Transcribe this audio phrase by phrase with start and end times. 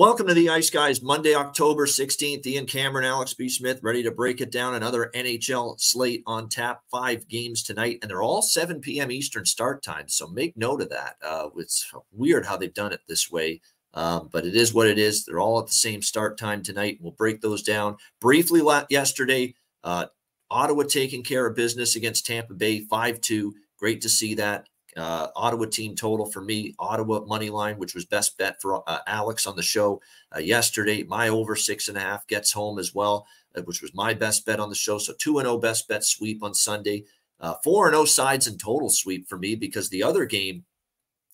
[0.00, 2.46] Welcome to the Ice Guys, Monday, October 16th.
[2.46, 3.50] Ian Cameron, Alex B.
[3.50, 4.74] Smith, ready to break it down.
[4.74, 6.80] Another NHL slate on tap.
[6.90, 9.10] Five games tonight, and they're all 7 p.m.
[9.10, 10.08] Eastern start time.
[10.08, 11.16] So make note of that.
[11.22, 13.60] Uh, it's weird how they've done it this way,
[13.92, 15.26] um, but it is what it is.
[15.26, 16.96] They're all at the same start time tonight.
[17.02, 18.62] We'll break those down briefly.
[18.88, 19.54] Yesterday,
[19.84, 20.06] uh,
[20.50, 23.54] Ottawa taking care of business against Tampa Bay 5 2.
[23.76, 24.66] Great to see that.
[24.96, 28.98] Uh, Ottawa team total for me, Ottawa money line, which was best bet for uh,
[29.06, 30.00] Alex on the show
[30.34, 31.02] uh, yesterday.
[31.04, 34.44] My over six and a half gets home as well, uh, which was my best
[34.46, 34.98] bet on the show.
[34.98, 37.04] So 2 and 0 best bet sweep on Sunday.
[37.40, 40.64] Uh, 4 and 0 sides and total sweep for me because the other game,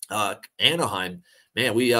[0.09, 1.23] uh, Anaheim,
[1.55, 1.93] man, we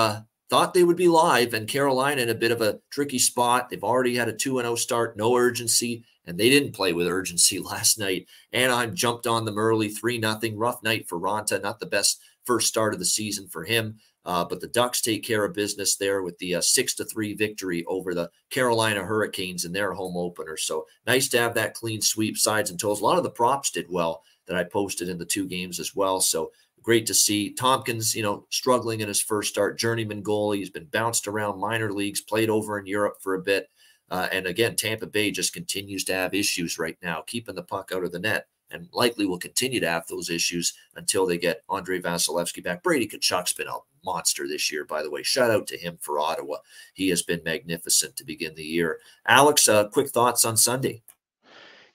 [0.49, 3.69] thought they would be live and Carolina in a bit of a tricky spot.
[3.69, 7.57] They've already had a 2 0 start, no urgency and they didn't play with urgency
[7.59, 8.27] last night.
[8.53, 10.57] Anaheim jumped on them early, 3 nothing.
[10.57, 13.97] Rough night for Raanta, not the best first start of the season for him.
[14.27, 17.33] Uh, but the Ducks take care of business there with the uh, six to three
[17.33, 20.57] victory over the Carolina Hurricanes in their home opener.
[20.57, 22.99] So nice to have that clean sweep, sides and toes.
[22.99, 25.95] A lot of the props did well that I posted in the two games as
[25.95, 26.19] well.
[26.19, 30.57] So great to see Tomkins, you know, struggling in his first start, journeyman goalie.
[30.57, 33.69] He's been bounced around minor leagues, played over in Europe for a bit.
[34.09, 37.91] Uh, and again, Tampa Bay just continues to have issues right now, keeping the puck
[37.93, 41.63] out of the net, and likely will continue to have those issues until they get
[41.69, 42.83] Andre Vasilevskiy back.
[42.83, 45.23] Brady Tkachuk's been a monster this year, by the way.
[45.23, 46.57] Shout out to him for Ottawa.
[46.93, 48.99] He has been magnificent to begin the year.
[49.27, 51.01] Alex, uh, quick thoughts on Sunday.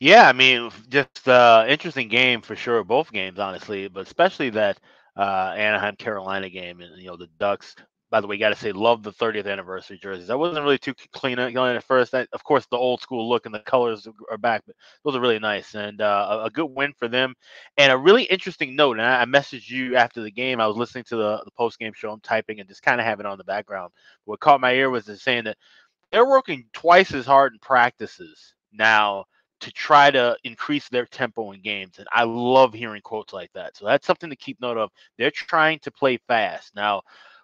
[0.01, 2.83] Yeah, I mean, just uh, interesting game for sure.
[2.83, 4.81] Both games, honestly, but especially that
[5.17, 7.77] uh, Anaheim Carolina game, and you know the Ducks
[8.13, 10.29] by the way, got to say, love the 30th anniversary jerseys.
[10.29, 12.13] I wasn't really too clean on at first.
[12.13, 15.39] Of course, the old school look and the colors are back, but those are really
[15.39, 17.35] nice and uh, a good win for them.
[17.79, 18.99] And a really interesting note.
[18.99, 20.61] And I, I messaged you after the game.
[20.61, 22.13] I was listening to the, the post game show.
[22.13, 23.95] I'm typing and just kind of having it on the background.
[24.27, 25.57] What caught my ear was saying that
[26.11, 29.25] they're working twice as hard in practices now
[29.61, 31.99] to try to increase their tempo in games.
[31.99, 33.75] And I love hearing quotes like that.
[33.75, 34.91] So that's something to keep note of.
[35.17, 36.75] They're trying to play fast.
[36.75, 37.01] Now,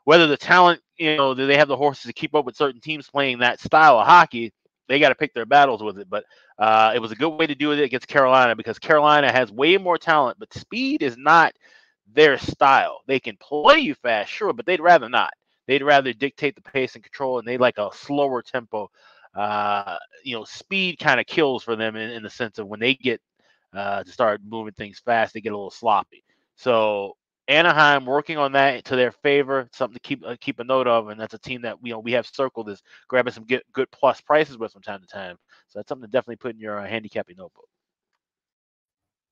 [0.08, 2.80] whether the talent, you know, do they have the horses to keep up with certain
[2.80, 4.50] teams playing that style of hockey?
[4.88, 6.08] They got to pick their battles with it.
[6.08, 6.24] But
[6.58, 9.76] uh, it was a good way to do it against Carolina because Carolina has way
[9.76, 11.52] more talent, but speed is not
[12.10, 13.02] their style.
[13.06, 15.34] They can play you fast, sure, but they'd rather not.
[15.66, 18.88] They'd rather dictate the pace and control, and they like a slower tempo.
[19.34, 22.80] Uh, you know, speed kind of kills for them in, in, the sense of when
[22.80, 23.20] they get
[23.74, 26.24] uh, to start moving things fast, they get a little sloppy.
[26.56, 30.86] So Anaheim working on that to their favor, something to keep uh, keep a note
[30.86, 33.62] of, and that's a team that you know we have circled as grabbing some good
[33.72, 35.36] good plus prices with from time to time.
[35.68, 37.68] So that's something to definitely put in your uh, handicapping notebook.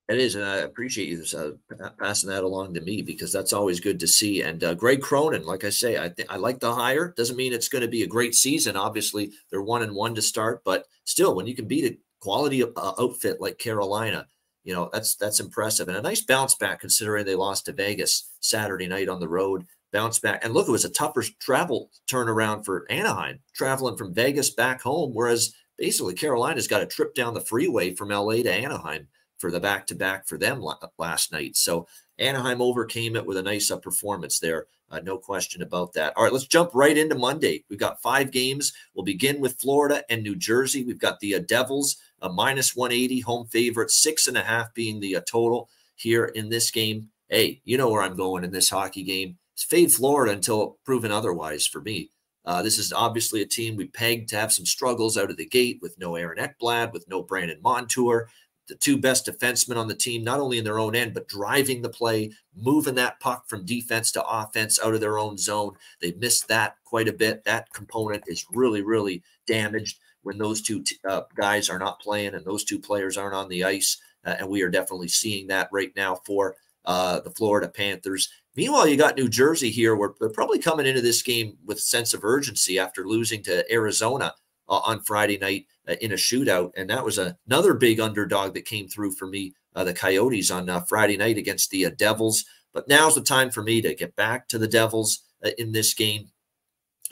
[0.08, 3.80] It is, and I appreciate you uh, passing that along to me because that's always
[3.80, 4.42] good to see.
[4.42, 7.12] And uh, Greg Cronin, like I say, I th- I like the hire.
[7.16, 8.76] Doesn't mean it's going to be a great season.
[8.76, 12.62] Obviously, they're one and one to start, but still, when you can beat a quality
[12.62, 14.28] uh, outfit like Carolina,
[14.66, 18.32] you know that's that's impressive and a nice bounce back considering they lost to Vegas
[18.40, 19.64] Saturday night on the road.
[19.92, 24.50] Bounce back and look, it was a tougher travel turnaround for Anaheim, traveling from Vegas
[24.50, 29.06] back home, whereas basically Carolina's got a trip down the freeway from LA to Anaheim
[29.38, 30.62] for the back to back for them
[30.98, 31.56] last night.
[31.56, 31.86] So
[32.18, 34.66] Anaheim overcame it with a nice uh, performance there.
[34.90, 36.12] Uh, no question about that.
[36.16, 37.64] All right, let's jump right into Monday.
[37.68, 38.72] We've got five games.
[38.94, 40.84] We'll begin with Florida and New Jersey.
[40.84, 45.00] We've got the uh, Devils a minus 180 home favorite, six and a half being
[45.00, 47.08] the uh, total here in this game.
[47.28, 49.38] Hey, you know where I'm going in this hockey game.
[49.54, 52.10] It's fade Florida until proven otherwise for me.
[52.44, 55.46] Uh, this is obviously a team we pegged to have some struggles out of the
[55.46, 58.28] gate with no Aaron Ekblad, with no Brandon Montour,
[58.68, 61.82] the two best defensemen on the team, not only in their own end, but driving
[61.82, 65.72] the play, moving that puck from defense to offense out of their own zone.
[66.00, 67.44] They missed that quite a bit.
[67.44, 72.44] That component is really, really damaged when those two uh, guys are not playing and
[72.44, 73.96] those two players aren't on the ice.
[74.24, 78.28] Uh, and we are definitely seeing that right now for uh, the Florida Panthers.
[78.56, 81.82] Meanwhile, you got New Jersey here, where they're probably coming into this game with a
[81.82, 84.34] sense of urgency after losing to Arizona
[84.68, 86.72] uh, on Friday night uh, in a shootout.
[86.76, 90.50] And that was a, another big underdog that came through for me, uh, the Coyotes
[90.50, 92.44] on Friday night against the Devils.
[92.74, 95.22] But now's the time for me to get back to the Devils
[95.56, 96.30] in this game.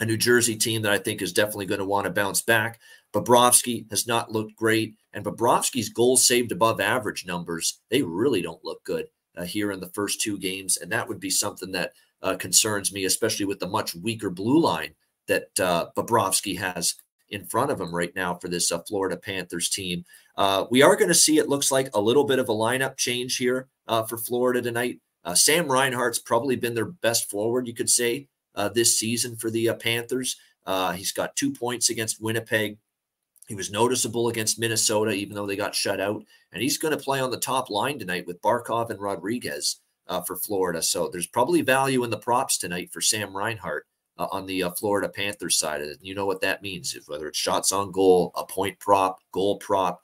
[0.01, 2.81] A New Jersey team that I think is definitely going to want to bounce back
[3.15, 8.63] Bobrovsky has not looked great, and Bobrovsky's goals saved above average numbers, they really don't
[8.65, 9.05] look good
[9.37, 10.77] uh, here in the first two games.
[10.77, 14.59] And that would be something that uh, concerns me, especially with the much weaker blue
[14.59, 14.93] line
[15.27, 16.95] that uh, Bobrovsky has
[17.29, 20.03] in front of him right now for this uh, Florida Panthers team.
[20.35, 22.97] Uh, we are going to see, it looks like, a little bit of a lineup
[22.97, 24.99] change here uh, for Florida tonight.
[25.23, 28.27] Uh, Sam Reinhart's probably been their best forward, you could say,
[28.73, 30.35] this season for the Panthers.
[30.95, 32.77] He's got two points against Winnipeg.
[33.47, 36.23] He was noticeable against Minnesota, even though they got shut out.
[36.51, 40.21] And he's going to play on the top line tonight with Barkov and Rodrigues uh,
[40.21, 40.81] for Florida.
[40.81, 43.85] So there's probably value in the props tonight for Sam Reinhart
[44.17, 45.99] uh, on the Florida Panthers side it.
[46.01, 50.01] You know what that means, whether it's shots on goal, a point prop, goal prop.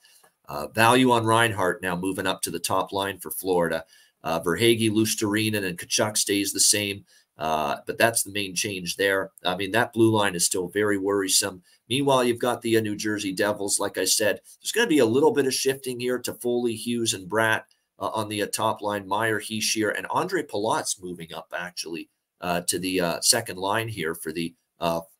[0.74, 3.84] value on Reinhart now moving up to the top line for Florida.
[4.24, 7.04] Uh, Verhaeghe, Luostarinen, and Tkachuk stays the same.
[7.38, 9.30] Uh, but that's the main change there.
[9.44, 11.62] I mean, that blue line is still very worrisome.
[11.92, 13.78] Meanwhile, you've got the uh, New Jersey Devils.
[13.78, 16.74] Like I said, there's going to be a little bit of shifting here to Foley,
[16.74, 17.64] Hughes, and Bratt
[17.98, 19.06] uh, on the uh, top line.
[19.06, 22.08] Meier, Hischier, and Andre Palat's moving up actually
[22.40, 24.54] uh, to the uh, second line here for the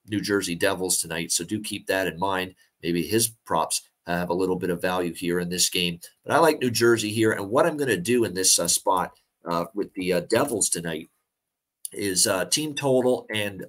[0.09, 1.31] New Jersey Devils tonight.
[1.31, 2.55] So do keep that in mind.
[2.83, 6.01] Maybe his props have a little bit of value here in this game.
[6.25, 7.33] But I like New Jersey here.
[7.33, 9.13] And what I'm going to do in this uh, spot
[9.45, 11.11] uh, with the uh, Devils tonight
[11.93, 13.67] is uh, team total and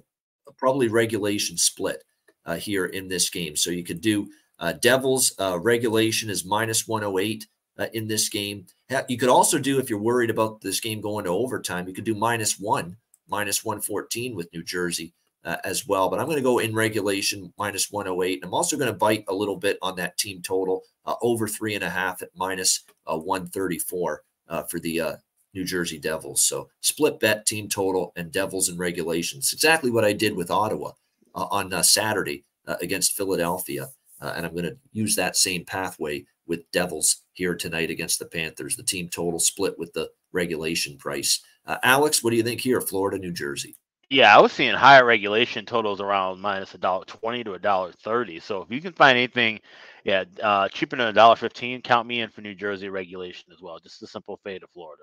[0.56, 2.02] probably regulation split
[2.46, 3.56] uh, here in this game.
[3.56, 7.46] So you could do uh, Devils regulation is minus 108
[7.92, 8.66] in this game.
[9.08, 12.04] You could also do, if you're worried about this game going to overtime, you could
[12.04, 12.96] do minus one,
[13.28, 15.12] minus 114 with New Jersey
[15.44, 16.08] uh, as well.
[16.08, 18.36] But I'm going to go in regulation minus 108.
[18.36, 21.46] And I'm also going to bite a little bit on that team total uh, over
[21.46, 25.16] three and a half at minus, uh, 134 uh, for the uh,
[25.52, 26.42] New Jersey Devils.
[26.42, 29.38] So split bet team total and Devils in regulation.
[29.38, 30.92] It's exactly what I did with Ottawa uh,
[31.34, 33.88] Uh, on uh, Saturday uh, against Philadelphia.
[34.20, 38.76] and I'm going to use that same pathway with Devils here tonight against the Panthers.
[38.76, 41.42] The team total split with the regulation price.
[41.82, 43.76] Alex, what do you think here, Florida, New Jersey?
[44.10, 47.90] Yeah, I was seeing higher regulation totals around minus a dollar twenty to a dollar
[47.90, 48.38] thirty.
[48.38, 49.60] So if you can find anything,
[50.04, 53.60] yeah, uh, cheaper than a dollar fifteen, count me in for New Jersey regulation as
[53.60, 53.78] well.
[53.80, 55.02] Just a simple fade of Florida.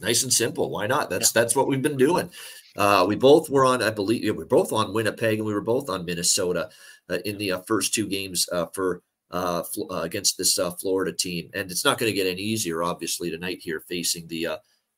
[0.00, 0.70] Nice and simple.
[0.70, 1.10] Why not?
[1.10, 1.42] That's yeah.
[1.42, 2.30] that's what we've been doing.
[2.76, 5.60] Uh, we both were on, I believe, we were both on Winnipeg and we were
[5.60, 6.70] both on Minnesota
[7.10, 11.50] uh, in the uh, first two games uh, for uh, uh, against this Florida team.
[11.54, 14.48] And it's not going to get any easier, obviously, tonight here facing the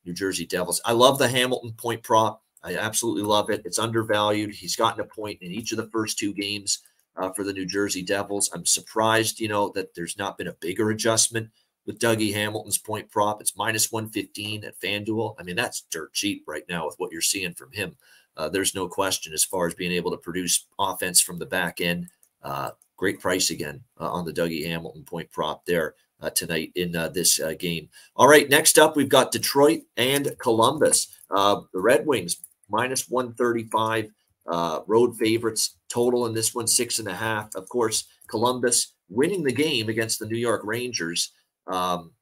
[0.04, 0.80] New Jersey Devils.
[0.84, 2.42] I love the Hamilton point prop.
[2.62, 3.62] I absolutely love it.
[3.64, 4.52] It's undervalued.
[4.52, 6.80] He's gotten a point in each of the first two games
[7.16, 8.50] uh, for the New Jersey Devils.
[8.54, 11.50] I'm surprised, you know, that there's not been a bigger adjustment
[11.86, 13.40] with Dougie Hamilton's point prop.
[13.40, 15.34] It's minus 115 at FanDuel.
[15.38, 17.96] I mean, that's dirt cheap right now with what you're seeing from him.
[18.36, 21.80] Uh, there's no question as far as being able to produce offense from the back
[21.80, 22.08] end.
[22.42, 26.94] Uh, great price again uh, on the Dougie Hamilton point prop there uh, tonight in
[26.94, 27.88] uh, this uh, game.
[28.16, 31.08] All right, next up, we've got Detroit and Columbus.
[31.30, 32.36] The Red Wings
[32.70, 34.10] minus 135
[34.46, 37.54] uh, road favorites total in this one, six and a half.
[37.54, 41.32] Of course, Columbus winning the game against the New York Rangers.
[41.66, 42.12] Um,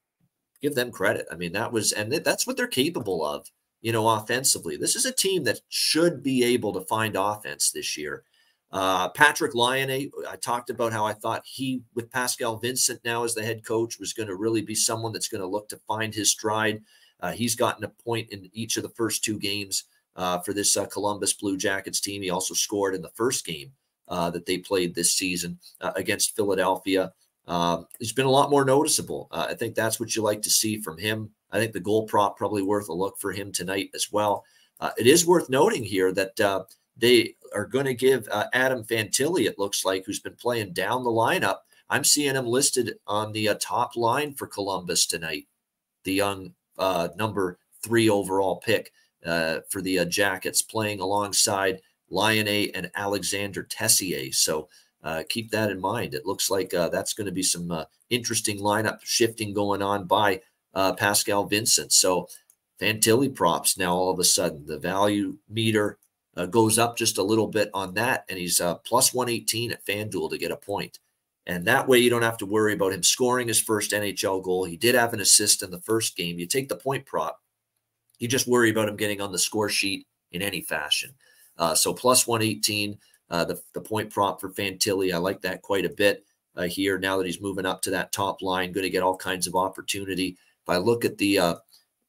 [0.60, 1.26] give them credit.
[1.30, 3.46] I mean, that was, and that's what they're capable of,
[3.80, 4.76] you know, offensively.
[4.76, 8.24] This is a team that should be able to find offense this year.
[8.70, 13.34] Uh, Patrik Laine, I talked about how I thought he, with Pascal Vincent now as
[13.34, 16.14] the head coach, was going to really be someone that's going to look to find
[16.14, 16.82] his stride.
[17.20, 19.84] Uh, he's gotten a point in each of the first two games
[20.16, 22.20] uh, for this uh, Columbus Blue Jackets team.
[22.20, 23.72] He also scored in the first game
[24.08, 27.12] uh, that they played this season uh, against Philadelphia.
[27.48, 29.28] Um, he's been a lot more noticeable.
[29.32, 31.30] I think that's what you like to see from him.
[31.50, 34.44] I think the goal prop probably worth a look for him tonight as well.
[34.96, 36.36] it is worth noting here that
[36.98, 41.04] they are going to give uh, Adam Fantilli, it looks like, who's been playing down
[41.04, 41.58] the lineup.
[41.90, 45.46] I'm seeing him listed on the uh, top line for Columbus tonight,
[46.04, 48.92] the young uh, number three overall pick
[49.24, 54.34] uh, for the uh, Jackets, playing alongside Laine and Alexander Texier.
[54.34, 54.68] So
[55.02, 56.14] uh, keep that in mind.
[56.14, 60.40] It looks like that's going to be some interesting lineup shifting going on by
[60.74, 61.92] Pascal Vincent.
[61.92, 62.28] So
[62.80, 64.66] Fantilli props now all of a sudden.
[64.66, 65.98] The value meter
[66.36, 69.84] uh, goes up just a little bit on that, and he's uh, plus 118 at
[69.84, 70.98] FanDuel to get a point.
[71.46, 74.64] And that way, you don't have to worry about him scoring his first NHL goal.
[74.64, 76.38] He did have an assist in the first game.
[76.38, 77.40] You take the point prop,
[78.18, 81.14] you just worry about him getting on the score sheet in any fashion.
[81.56, 82.98] Uh, so plus 118,
[83.30, 85.12] uh, the, the point prop for Fantilli.
[85.12, 86.24] I like that quite a bit
[86.56, 89.16] uh, here now that he's moving up to that top line, going to get all
[89.16, 90.36] kinds of opportunity.
[90.62, 91.54] If I look at the uh,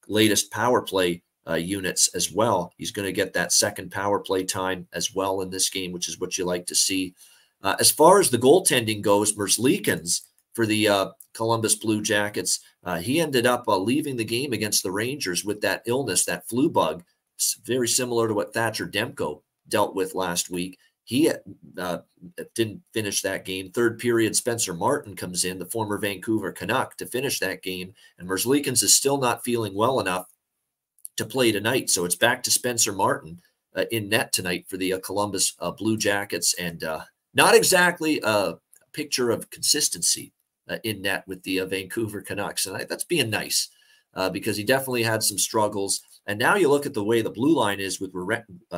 [0.07, 2.73] latest power play uh, units as well.
[2.77, 6.07] He's going to get that second power play time as well in this game, which
[6.07, 7.15] is what you like to see.
[7.63, 10.21] Uh, as far as the goaltending goes, Merzlikins
[10.53, 12.59] for the Columbus Blue Jackets,
[12.99, 17.03] he ended up leaving the game against the Rangers with that illness, that flu bug,
[17.39, 20.77] it's very similar to what Thatcher Demko dealt with last week.
[21.09, 21.27] He
[21.79, 21.97] uh,
[22.53, 23.71] didn't finish that game.
[23.71, 27.95] Third period, Spencer Martin comes in, the former Vancouver Canuck, to finish that game.
[28.19, 30.27] And Merzlikins is still not feeling well enough
[31.17, 31.89] to play tonight.
[31.89, 33.41] So it's back to Spencer Martin
[33.75, 36.53] uh, in net tonight for the uh, Columbus uh, Blue Jackets.
[36.59, 37.01] And uh,
[37.33, 38.59] not exactly a
[38.93, 40.31] picture of consistency
[40.69, 42.67] uh, in net with the Vancouver Canucks.
[42.67, 43.69] And I, that's being nice
[44.31, 46.01] because he definitely had some struggles.
[46.27, 48.13] And now you look at the way the blue line is with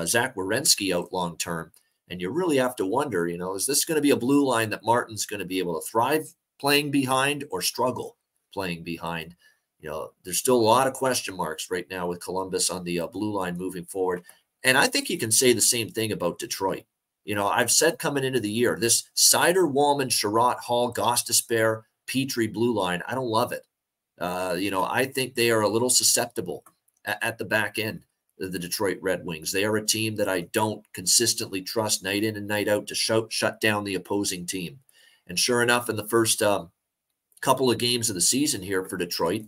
[0.08, 1.74] Zach Werenski out long term.
[2.12, 4.46] And you really have to wonder, you know, is this going to be a blue
[4.46, 6.27] line that Martin's going to be able to thrive
[6.60, 8.18] playing behind or struggle
[8.53, 9.34] playing behind?
[9.80, 13.00] You know, there's still a lot of question marks right now with Columbus on the
[13.00, 14.24] uh, blue line moving forward.
[14.65, 16.84] And I think you can say the same thing about Detroit.
[17.24, 22.51] You know, I've said coming into the year, this Seider, Walman, Chiarot, Holl, Gostisbehere, Petry
[22.51, 23.65] blue line, I don't love it.
[24.20, 26.65] Uh, you know, I think they are a little susceptible
[27.06, 28.01] at, at the back end
[28.50, 29.51] the Detroit Red Wings.
[29.51, 32.95] They are a team that I don't consistently trust night in and night out to
[32.95, 34.79] shout, shut down the opposing team.
[35.27, 36.71] And sure enough, in the first um,
[37.41, 39.43] couple of games of the season here for Detroit,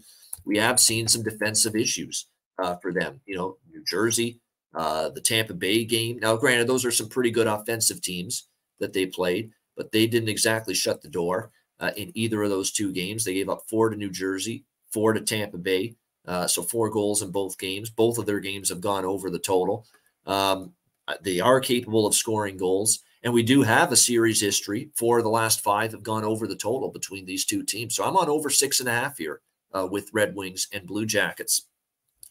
[0.46, 2.28] we have seen some defensive issues
[2.60, 3.20] uh, for them.
[3.26, 4.40] You know, New Jersey,
[4.76, 6.20] uh, the Tampa Bay game.
[6.20, 8.48] Now, granted, those are some pretty good offensive teams
[8.80, 12.72] that they played, but they didn't exactly shut the door uh, in either of those
[12.72, 13.24] two games.
[13.24, 15.96] They gave up four to New Jersey, four to Tampa Bay.
[16.26, 17.90] Uh, so four goals in both games.
[17.90, 19.86] Both of their games have gone over the total.
[20.26, 20.74] Um,
[21.08, 23.00] uh, they are capable of scoring goals.
[23.24, 24.90] And we do have a series history.
[24.96, 27.96] Four of the last five have gone over the total between these two teams.
[27.96, 29.42] So I'm on over six and a half here
[29.74, 31.68] uh, with Red Wings and Blue Jackets.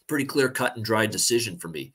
[0.07, 1.93] Pretty clear cut and dry decision for me.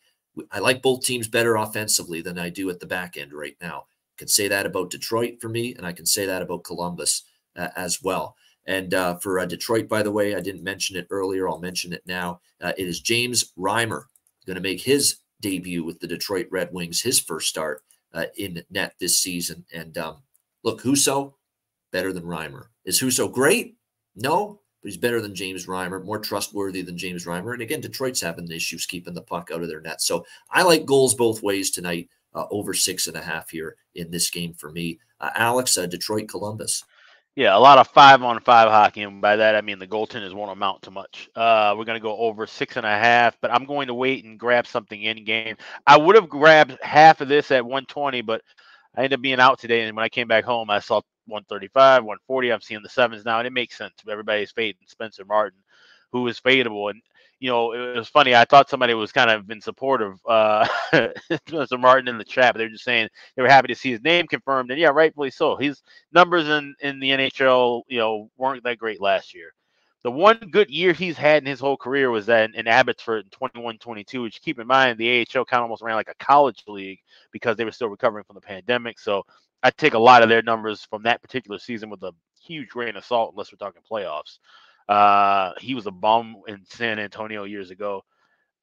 [0.50, 3.86] I like both teams better offensively than I do at the back end right now.
[4.16, 7.22] Can say that about Detroit for me, and I can say that about Columbus
[7.54, 8.34] uh, as well.
[8.66, 11.48] And uh, for uh, Detroit, by the way, I didn't mention it earlier.
[11.48, 12.40] I'll mention it now.
[12.60, 14.04] Uh, it is James Reimer
[14.46, 17.82] going to make his debut with the Detroit Red Wings, his first start
[18.14, 19.64] uh, in net this season.
[19.72, 20.16] And um,
[20.64, 21.34] look, Husso,
[21.92, 22.66] better than Reimer.
[22.84, 23.76] Is Husso great?
[24.16, 27.52] No, but he's better than James Reimer, more trustworthy than James Reimer.
[27.52, 30.00] And again, Detroit's having issues keeping the puck out of their net.
[30.00, 34.10] So I like goals both ways tonight, uh, over six and a half here in
[34.10, 34.98] this game for me.
[35.20, 36.84] Uh, Alex, Detroit, Columbus.
[37.38, 40.34] Yeah, a lot of five on five hockey, and by that I mean the goaltenders
[40.34, 41.30] won't amount to much.
[41.36, 44.24] Uh, we're going to go over six and a half, but I'm going to wait
[44.24, 45.56] and grab something in game.
[45.86, 48.42] I would have grabbed half of this at 120, but
[48.96, 52.02] I ended up being out today, and when I came back home, I saw 135,
[52.02, 52.52] 140.
[52.52, 53.94] I'm seeing the sevens now, and it makes sense.
[54.10, 55.60] Everybody's fading Spencer Martin,
[56.10, 57.00] who is fadeable, and
[57.40, 58.34] you know, it was funny.
[58.34, 61.78] I thought somebody was kind of in support of uh, Mr.
[61.78, 64.02] Martin in the chat, but they were just saying they were happy to see his
[64.02, 65.56] name confirmed, and yeah, rightfully so.
[65.56, 69.52] His numbers in in the NHL, you know, weren't that great last year.
[70.04, 73.24] The one good year he's had in his whole career was that in, in Abbotsford
[73.24, 76.62] in 21-22, which keep in mind the AHL kind of almost ran like a college
[76.68, 77.00] league
[77.32, 79.00] because they were still recovering from the pandemic.
[79.00, 79.24] So
[79.64, 82.96] I take a lot of their numbers from that particular season with a huge grain
[82.96, 84.38] of salt, unless we're talking playoffs.
[84.88, 88.02] Uh, he was a bum in San Antonio years ago.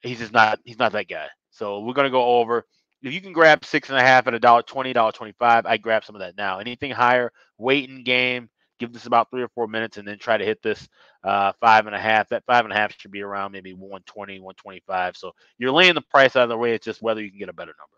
[0.01, 0.59] He's just not.
[0.65, 1.27] He's not that guy.
[1.51, 2.65] So we're gonna go over.
[3.03, 5.77] If you can grab six and a half at a dollar twenty, dollar twenty-five, I
[5.77, 6.59] grab some of that now.
[6.59, 8.49] Anything higher, wait in game.
[8.77, 10.89] Give this about three or four minutes and then try to hit this
[11.23, 12.27] uh, five and a half.
[12.29, 15.15] That five and a half should be around maybe 120, 125.
[15.15, 16.73] So you're laying the price out of the way.
[16.73, 17.95] It's just whether you can get a better number.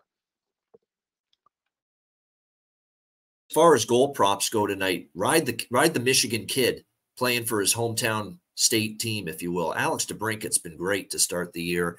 [3.50, 6.84] As far as goal props go tonight, ride the ride the Michigan kid
[7.17, 9.74] playing for his hometown state team, if you will.
[9.75, 11.97] Alex DeBrincat's been great to start the year.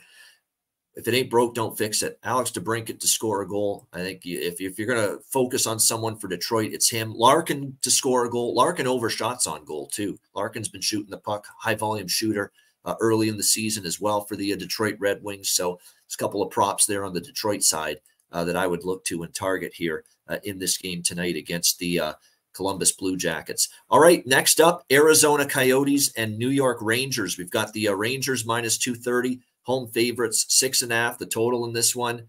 [0.95, 2.19] If it ain't broke, don't fix it.
[2.25, 3.87] Alex DeBrincat to score a goal.
[3.93, 7.15] I think if, if you're going to focus on someone for Detroit, it's him.
[7.15, 8.55] Larkin to score a goal.
[8.55, 10.19] Larkin overshots on goal, too.
[10.35, 12.51] Larkin's been shooting the puck, high volume shooter
[12.85, 15.51] uh, early in the season as well for the uh, Detroit Red Wings.
[15.51, 18.01] So there's a couple of props there on the Detroit side
[18.33, 21.79] uh, that I would look to and target here uh, in this game tonight against
[21.79, 22.13] the uh,
[22.59, 23.69] Columbus Blue Jackets.
[23.89, 27.39] All right, next up, Arizona Coyotes and New York Rangers.
[27.39, 31.65] We've got the uh, Rangers minus 230, home favorites, six and a half, the total
[31.67, 32.27] in this one.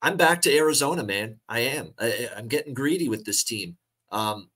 [0.00, 1.40] I'm back to Arizona, man.
[1.46, 1.92] I am.
[1.98, 3.76] I, am getting greedy with this team.
[4.10, 4.48] Um,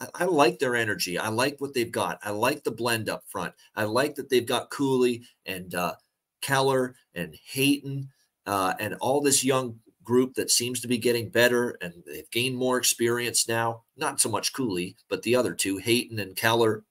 [0.00, 1.18] I, I, like their energy.
[1.18, 2.20] I like what they've got.
[2.22, 3.54] I like the blend up front.
[3.74, 5.94] I like that they've got Cooley and uh,
[6.42, 8.08] Keller and Hayton
[8.46, 12.56] uh, and all this young group that seems to be getting better and they've gained
[12.56, 13.82] more experience now.
[13.96, 16.84] Not so much Cooley, but the other two, Hayton and Keller.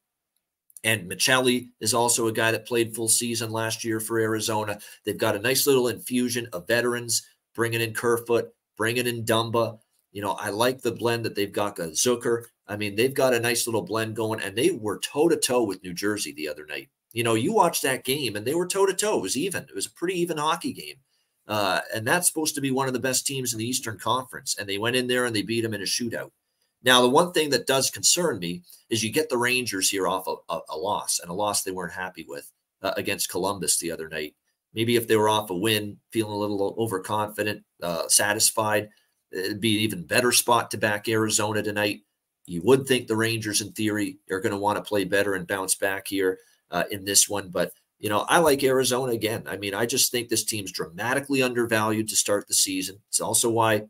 [0.83, 4.79] And Maccelli is also a guy that played full season last year for Arizona.
[5.05, 9.79] They've got a nice little infusion of veterans, bringing in Kerfoot, bringing in Dumba.
[10.11, 11.77] You know, I like the blend that they've got.
[11.77, 12.43] Got Zucker.
[12.67, 15.63] I mean, they've got a nice little blend going, and they were toe to toe
[15.63, 16.89] with New Jersey the other night.
[17.13, 19.17] You know, you watched that game, and they were toe to toe.
[19.17, 19.63] It was even.
[19.63, 20.95] It was a pretty even hockey game.
[21.47, 24.55] Uh, and that's supposed to be one of the best teams in the Eastern Conference.
[24.57, 26.31] And they went in there and they beat them in a shootout.
[26.83, 30.27] Now, the one thing that does concern me is you get the Rangers here off
[30.27, 33.91] a, a, a loss and a loss they weren't happy with uh, against Columbus the
[33.91, 34.35] other night.
[34.73, 38.89] Maybe if they were off a win, feeling a little overconfident, uh, satisfied,
[39.31, 42.01] it'd be an even better spot to back Arizona tonight.
[42.45, 45.47] You would think the Rangers, in theory, are going to want to play better and
[45.47, 46.39] bounce back here
[46.71, 47.49] uh, in this one.
[47.49, 49.43] But, you know, I like Arizona again.
[49.47, 52.97] I mean, I just think this team's dramatically undervalued to start the season.
[53.07, 53.83] It's also why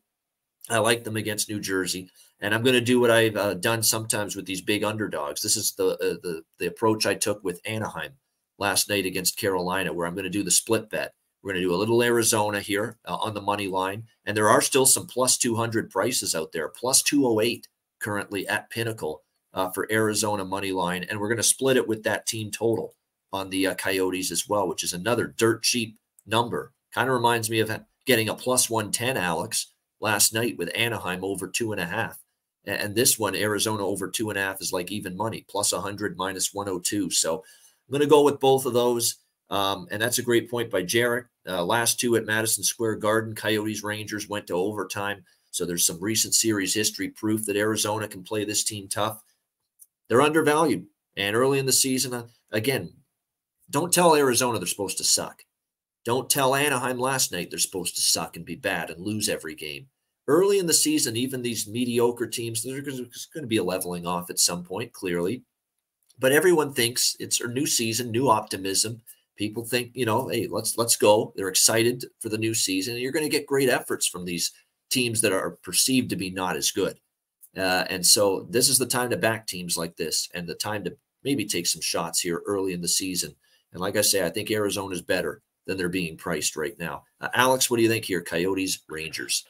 [0.69, 2.09] I like them against New Jersey.
[2.43, 5.41] And I'm going to do what I've uh, done sometimes with these big underdogs.
[5.41, 8.15] This is the, uh, the the approach I took with Anaheim
[8.59, 11.13] last night against Carolina, where I'm going to do the split bet.
[11.41, 14.49] We're going to do a little Arizona here uh, on the money line, and there
[14.49, 17.69] are still some plus 200 prices out there, plus 208
[17.99, 19.23] currently at Pinnacle
[19.53, 22.95] uh, for Arizona money line, and we're going to split it with that team total
[23.31, 25.97] on the uh, Coyotes as well, which is another dirt cheap
[26.27, 26.73] number.
[26.93, 27.71] Kind of reminds me of
[28.05, 32.22] getting a plus 110, Alex, last night with Anaheim over two and a half.
[32.65, 36.17] And this one, Arizona over two and a half, is like even money, plus 100,
[36.17, 37.09] minus 102.
[37.09, 39.17] So I'm going to go with both of those.
[39.49, 41.25] Um, and that's a great point by Jarek.
[41.47, 45.23] Uh, last two at Madison Square Garden, Coyotes Rangers went to overtime.
[45.51, 49.21] So there's some recent series history proof that Arizona can play this team tough.
[50.07, 50.87] They're undervalued.
[51.15, 52.93] And early in the season, uh, again,
[53.69, 55.43] don't tell Arizona they're supposed to suck.
[56.05, 59.55] Don't tell Anaheim last night they're supposed to suck and be bad and lose every
[59.55, 59.87] game
[60.27, 64.29] early in the season, even these mediocre teams, there's going to be a leveling off
[64.29, 65.43] at some point, clearly.
[66.19, 69.01] But everyone thinks it's a new season, new optimism.
[69.35, 71.33] People think, you know, hey, let's let's go.
[71.35, 72.97] They're excited for the new season.
[72.97, 74.51] You're going to get great efforts from these
[74.91, 76.99] teams that are perceived to be not as good.
[77.57, 80.83] Uh, and so this is the time to back teams like this and the time
[80.83, 83.35] to maybe take some shots here early in the season.
[83.71, 87.03] And like I say, I think Arizona is better than they're being priced right now.
[87.19, 88.21] Uh, Alex, what do you think here?
[88.21, 89.45] Coyotes, Rangers.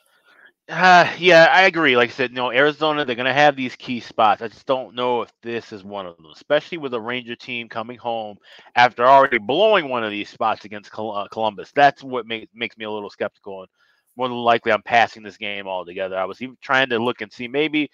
[0.70, 1.98] Uh, yeah, I agree.
[1.98, 4.42] Like I said, no, Arizona, they're going to have these key spots.
[4.42, 7.68] I just don't know if this is one of them, especially with a Ranger team
[7.68, 8.38] coming home
[8.76, 11.72] after already blowing one of these spots against uh, Columbus.
[11.76, 13.62] That's what makes makes me a little skeptical.
[13.62, 13.70] And
[14.16, 16.18] more than likely, I'm passing this game altogether.
[16.18, 17.92] I was even trying to look and see maybe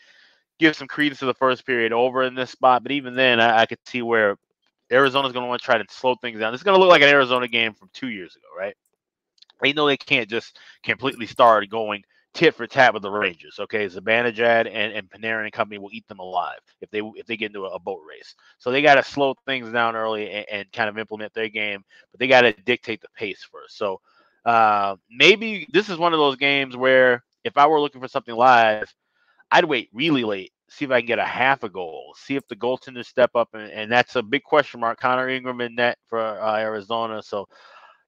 [0.59, 3.61] give some credence to the first period over in this spot, but even then, I,
[3.61, 4.37] I could see where
[4.91, 6.51] Arizona's going to want to try to slow things down.
[6.51, 8.75] This is going to look like an Arizona game from two years ago, right?
[9.61, 13.57] They know they can't just completely start going– tit for tat with the Rangers.
[13.59, 17.37] Okay, Zibanejad and, and Panarin and company will eat them alive if they if they
[17.37, 18.35] get into a, a boat race.
[18.57, 21.83] So they got to slow things down early and, and, kind of implement their game,
[22.11, 23.77] but they got to dictate the pace first.
[23.77, 23.99] So
[24.45, 28.35] uh, maybe this is one of those games where if I were looking for something
[28.35, 28.93] live,
[29.51, 32.47] I'd wait really late, see if I can get a half a goal, see if
[32.47, 34.99] the goaltenders step up, and, and that's a big question mark.
[34.99, 37.47] Connor Ingram in net for uh, Arizona, so.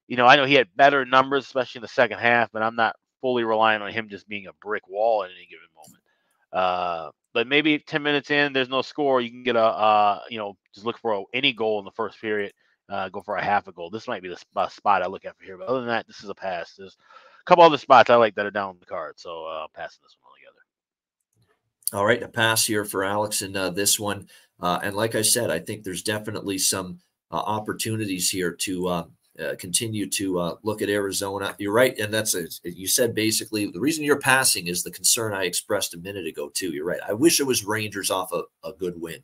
[0.08, 2.76] You know, I know he had better numbers, especially in the second half, but I'm
[2.76, 6.04] not fully relying on him just being a brick wall at any given moment.
[6.52, 9.22] Uh, but maybe 10 minutes in, there's no score.
[9.22, 11.92] You can get a, uh, you know, just look for a, any goal in the
[11.92, 12.54] first period,
[12.90, 13.90] uh, go for a half a goal.
[13.90, 15.58] This might be the spot, spot I look at for here.
[15.58, 16.76] But other than that, this is a pass.
[16.78, 16.98] There's
[17.40, 19.20] a couple other spots I like that are down on the card.
[19.20, 20.62] So uh, passing this one altogether.
[21.94, 24.28] All right, a pass here for Alex in uh, this one.
[24.60, 27.00] Uh, and like I said, I think there's definitely some
[27.32, 29.06] uh, opportunities here to
[29.40, 31.56] uh, continue to uh, look at Arizona.
[31.58, 35.34] You're right, and that's a, you said basically the reason you're passing is the concern
[35.34, 36.72] I expressed a minute ago too.
[36.72, 37.00] You're right.
[37.08, 39.24] I wish it was Rangers off a, a good win,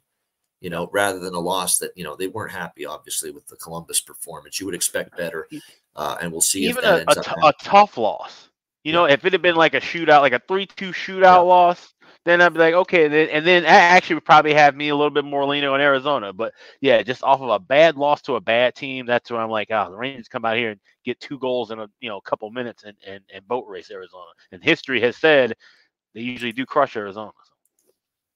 [0.61, 3.57] you know, rather than a loss that you know they weren't happy obviously with the
[3.57, 4.59] Columbus performance.
[4.59, 5.47] You would expect better,
[5.95, 8.49] uh, and we'll see even a, a, tough loss.
[8.85, 11.35] You know, if it had been like a shootout, like a three-two shootout yeah.
[11.37, 11.93] loss,
[12.27, 14.95] then I'd be like, okay, then, and then I actually would probably have me a
[14.95, 16.33] little bit more leaning on Arizona.
[16.33, 19.49] But yeah, just off of a bad loss to a bad team, that's where I'm
[19.49, 22.17] like, oh, the Rangers come out here and get two goals in a you know
[22.17, 24.25] a couple minutes and and, and boat race Arizona.
[24.51, 25.55] And history has said
[26.13, 27.31] they usually do crush Arizona.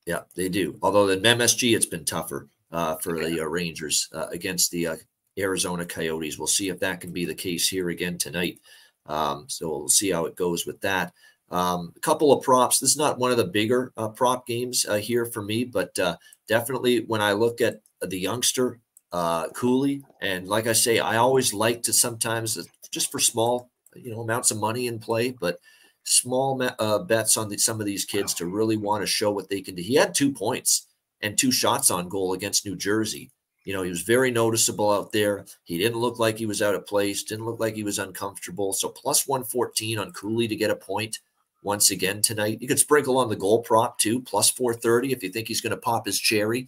[0.06, 0.78] Yeah, they do.
[0.82, 3.30] Although in MSG, it's been tougher uh, for okay.
[3.30, 4.96] the uh, Rangers uh, against the uh,
[5.38, 6.38] Arizona Coyotes.
[6.38, 8.60] We'll see if that can be the case here again tonight.
[9.06, 11.14] Um, so we'll see how it goes with that.
[11.52, 12.80] Um, a couple of props.
[12.80, 15.98] This is not one of the bigger uh, prop games uh, here for me, but
[16.00, 16.16] uh,
[16.48, 18.80] definitely when I look at the youngster
[19.12, 23.70] uh, Cooley, and like I say, I always like to sometimes uh, just for small,
[23.96, 25.60] you know, amounts of money in play, but
[26.04, 29.50] small uh, bets on the, some of these kids to really want to show what
[29.50, 29.84] they can do.
[29.84, 30.88] He had two points
[31.22, 33.30] and two shots on goal against New Jersey.
[33.66, 35.46] You know, he was very noticeable out there.
[35.64, 38.74] He didn't look like he was out of place, didn't look like he was uncomfortable.
[38.74, 41.20] So plus 114 on Cooley to get a point
[41.62, 42.60] once again tonight.
[42.62, 45.72] You could sprinkle on the goal prop too, plus 430 if you think he's going
[45.72, 46.68] to pop his cherry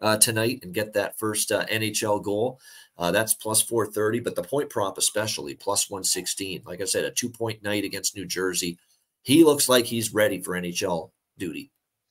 [0.00, 2.60] uh, tonight and get that first uh, NHL goal.
[2.98, 6.62] Uh, that's plus 430, but the point prop especially plus 116.
[6.66, 8.78] Like I said, a two point night against New Jersey.
[9.22, 11.70] He looks like he's ready for NHL duty,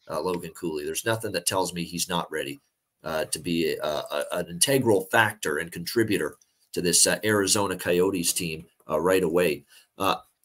[0.10, 0.86] uh, Logan Cooley.
[0.86, 2.62] There's nothing that tells me he's not ready
[3.04, 6.38] uh, to be a, a, an integral factor and contributor
[6.74, 9.64] to this uh, Arizona Coyotes team right away.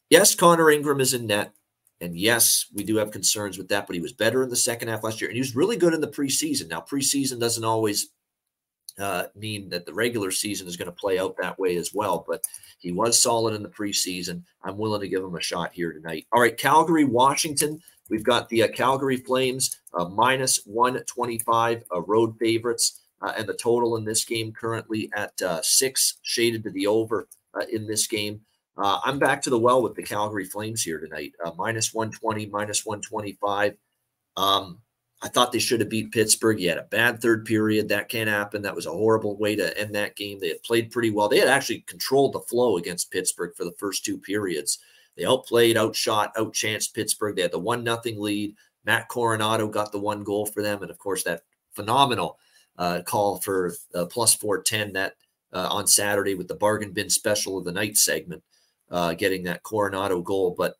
[0.08, 1.52] yes, Connor Ingram is in net.
[2.00, 4.88] And yes, we do have concerns with that, but he was better in the second
[4.88, 5.30] half last year.
[5.30, 6.68] And he was really good in the preseason.
[6.68, 8.10] Now, preseason doesn't always
[8.98, 12.24] uh, mean that the regular season is going to play out that way as well,
[12.26, 12.44] but
[12.78, 14.42] he was solid in the preseason.
[14.62, 16.26] I'm willing to give him a shot here tonight.
[16.32, 17.80] All right, Calgary, Washington.
[18.08, 23.54] We've got the uh, Calgary Flames uh, minus 125 uh, road favorites, uh, and the
[23.54, 27.28] total in this game currently at uh, six, shaded to the over
[27.70, 28.40] in this game.
[28.76, 31.32] Uh, I'm back to the well with the Calgary Flames here tonight.
[31.42, 33.74] Uh, minus 120, minus 125.
[34.36, 34.80] Um,
[35.22, 36.60] I thought they should have beat Pittsburgh.
[36.60, 37.88] You had a bad third period.
[37.88, 38.60] That can't happen.
[38.62, 40.38] That was a horrible way to end that game.
[40.38, 41.28] They had played pretty well.
[41.28, 44.78] They had actually controlled the flow against Pittsburgh for the first two periods.
[45.16, 47.34] They outplayed, outshot, outchanced Pittsburgh.
[47.34, 48.56] They had the one nothing lead.
[48.84, 52.38] Matt Coronato got the one goal for them, and of course that phenomenal
[52.76, 55.14] uh, call for uh, plus four ten that
[55.54, 58.42] uh, on Saturday with the bargain bin special of the night segment
[58.90, 60.54] uh, getting that Coronato goal.
[60.56, 60.74] But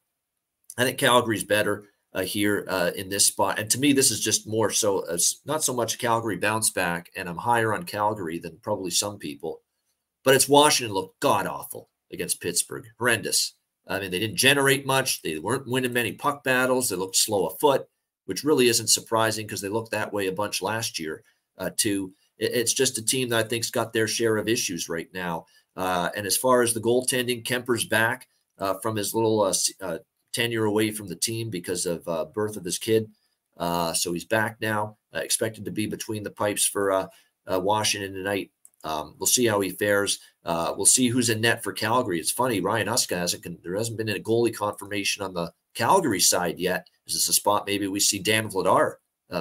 [0.78, 3.58] I think Calgary's better uh, here uh, in this spot.
[3.58, 7.10] And to me, this is just more so as not so much Calgary bounce back,
[7.16, 9.60] and I'm higher on Calgary than probably some people.
[10.24, 13.54] But it's Washington looked god awful against Pittsburgh, horrendous.
[13.86, 15.22] I mean, they didn't generate much.
[15.22, 16.88] They weren't winning many puck battles.
[16.88, 17.86] They looked slow of foot,
[18.24, 21.22] which really isn't surprising because they looked that way a bunch last year.
[21.58, 25.08] Uh, too, it's just a team that I think's got their share of issues right
[25.14, 25.46] now.
[25.76, 29.98] Uh, and as far as the goaltending, Kuemper's back uh, from his little uh, uh
[30.32, 33.10] tenure away from the team because of uh, birth of his kid.
[33.56, 37.08] Uh, so he's back now, expected to be between the pipes for
[37.48, 38.50] Washington tonight.
[38.84, 40.18] Um, we'll see how he fares.
[40.44, 42.20] we'll see who's in net for Calgary.
[42.20, 43.62] It's funny, Ryan Huska hasn't.
[43.62, 46.86] There hasn't been a goalie confirmation on the Calgary side yet.
[47.06, 48.96] Is this a spot maybe we see Dan Vladar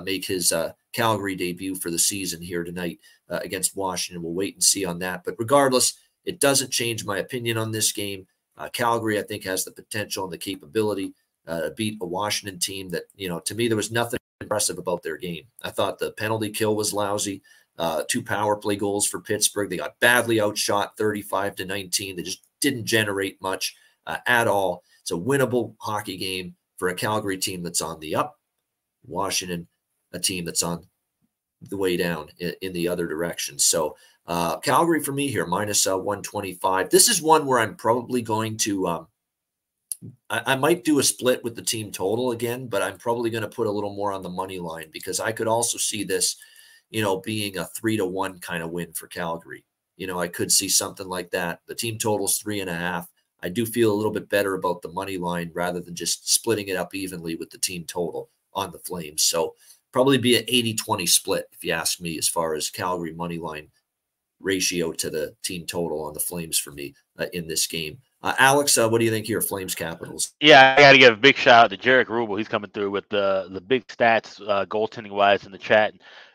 [0.06, 0.54] make his
[0.94, 4.24] Calgary debut for the season here tonight against Washington?
[4.24, 5.26] We'll wait and see on that.
[5.26, 5.96] But regardless,
[6.26, 8.28] it doesn't change my opinion on this game.
[8.58, 11.14] Uh, Calgary, I think, has the potential and the capability
[11.48, 14.78] uh, to beat a Washington team that, you know, to me, there was nothing impressive
[14.78, 15.44] about their game.
[15.62, 17.42] I thought the penalty kill was lousy.
[17.78, 19.70] Uh, two power play goals for Pittsburgh.
[19.70, 22.16] They got badly outshot 35 to 19.
[22.16, 23.76] They just didn't generate much
[24.08, 24.84] uh, at all.
[25.02, 28.40] It's a winnable hockey game for a Calgary team that's on the up.
[29.06, 29.68] Washington,
[30.14, 30.88] a team that's on
[31.70, 33.60] the way down in, in the other direction.
[33.60, 33.96] So
[34.28, 36.90] uh, Calgary for me here, minus, uh, 125.
[36.90, 39.08] This is one where I'm probably going to, um,
[40.30, 43.44] I, I, might do a split with the team total again, but I'm probably going
[43.44, 46.38] to put a little more on the money line because I could also see this,
[46.90, 49.64] you know, being a three to one kind of win for Calgary.
[49.96, 51.60] You know, I could see something like that.
[51.68, 53.08] The team total's three and a half.
[53.44, 56.68] I do feel a little bit better about the money line rather than just splitting
[56.68, 59.22] it up evenly with the team total on the Flames.
[59.24, 59.54] So
[59.96, 63.38] probably be an 80 20 split, if you ask me, as far as Calgary money
[63.38, 63.70] line
[64.42, 67.98] ratio to the team total on the Flames for me uh, in this game.
[68.22, 70.34] Uh, Alex, uh, what do you think here, Flames Capitals?
[70.42, 72.38] Yeah, I got to give a big shout out to Jarek Rubel.
[72.38, 75.94] He's coming through with the the big stats, uh, goaltending wise, in the chat.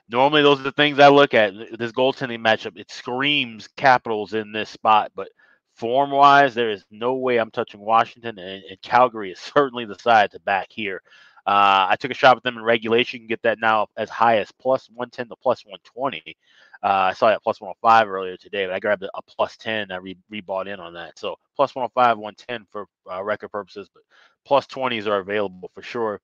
[0.09, 1.53] Normally, those are the things I look at.
[1.79, 5.29] This goaltending matchup, it screams Capitals in this spot, but
[5.75, 9.99] form wise, there is no way I'm touching Washington, and, and Calgary is certainly the
[9.99, 11.03] side to back here.
[11.47, 13.19] Uh, I took a shot with them in regulation.
[13.19, 16.37] You can get that now as high as plus 110 to plus 120.
[16.83, 19.91] Uh, I saw that plus 105 earlier today, but I grabbed a, plus 10.
[19.93, 21.19] I re, rebought in on that.
[21.19, 24.03] So plus 105, 110 for uh, record purposes, but
[24.45, 26.21] plus 20s are available for sure.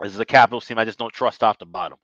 [0.00, 1.98] This is a Capitals team I just don't trust off the bottom.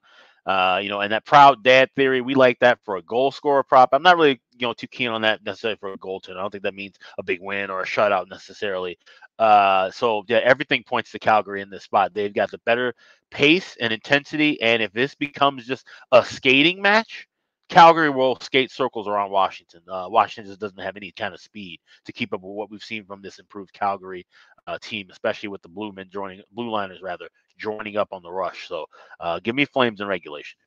[0.45, 3.63] Uh, you know, and that proud dad theory, we like that for a goal scorer
[3.63, 3.89] prop.
[3.91, 6.37] I'm not really, you know, too keen on that necessarily for a goal goaltender.
[6.37, 8.97] I don't think that means a big win or a shutout necessarily.
[9.39, 12.13] Uh, so yeah, everything points to Calgary in this spot.
[12.13, 12.93] They've got the better
[13.31, 17.25] pace and intensity, and if this becomes just a skating match,
[17.69, 19.81] Calgary will skate circles around Washington.
[19.87, 22.83] Uh, Washington just doesn't have any kind of speed to keep up with what we've
[22.83, 24.25] seen from this improved Calgary
[24.67, 28.31] uh, team, especially with the blue men joining, blue liners rather, joining up on the
[28.31, 28.67] rush.
[28.67, 28.85] So
[29.19, 30.57] uh, give me Flames in regulation.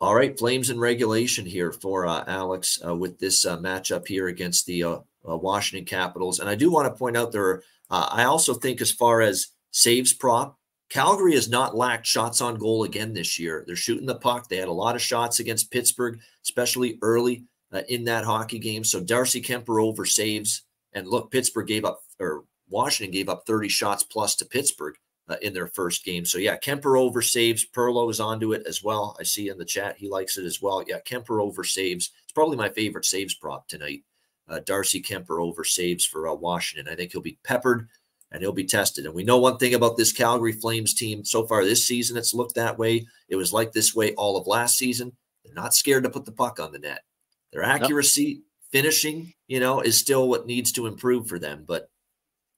[0.00, 4.66] All right, Flames in regulation here for uh, Alex uh, with this matchup here against
[4.66, 6.40] the uh, Washington Capitals.
[6.40, 10.12] And I do want to point out there, I also think as far as saves
[10.12, 10.58] prop,
[10.90, 13.64] Calgary has not lacked shots on goal again this year.
[13.66, 14.48] They're shooting the puck.
[14.48, 18.84] They had a lot of shots against Pittsburgh, especially early uh, in that hockey game.
[18.84, 20.62] So Darcy Kuemper over saves.
[20.94, 24.94] And look, Pittsburgh gave up or Washington gave up 30 shots plus to Pittsburgh
[25.28, 26.24] uh, in their first game.
[26.24, 27.66] So yeah, Kuemper over saves.
[27.66, 29.16] Perlo is onto it as well.
[29.20, 30.82] I see in the chat he likes it as well.
[30.86, 32.10] Yeah, Kuemper over saves.
[32.24, 34.04] It's probably my favorite saves prop tonight.
[34.48, 36.90] Uh, Darcy Kuemper over saves for uh, Washington.
[36.90, 37.88] I think he'll be peppered
[38.30, 39.06] and he'll be tested.
[39.06, 42.34] And we know one thing about this Calgary Flames team so far this season, it's
[42.34, 43.06] looked that way.
[43.28, 45.12] It was like this way all of last season.
[45.44, 47.04] They're not scared to put the puck on the net.
[47.52, 51.88] Their accuracy, finishing, you know, is still what needs to improve for them, but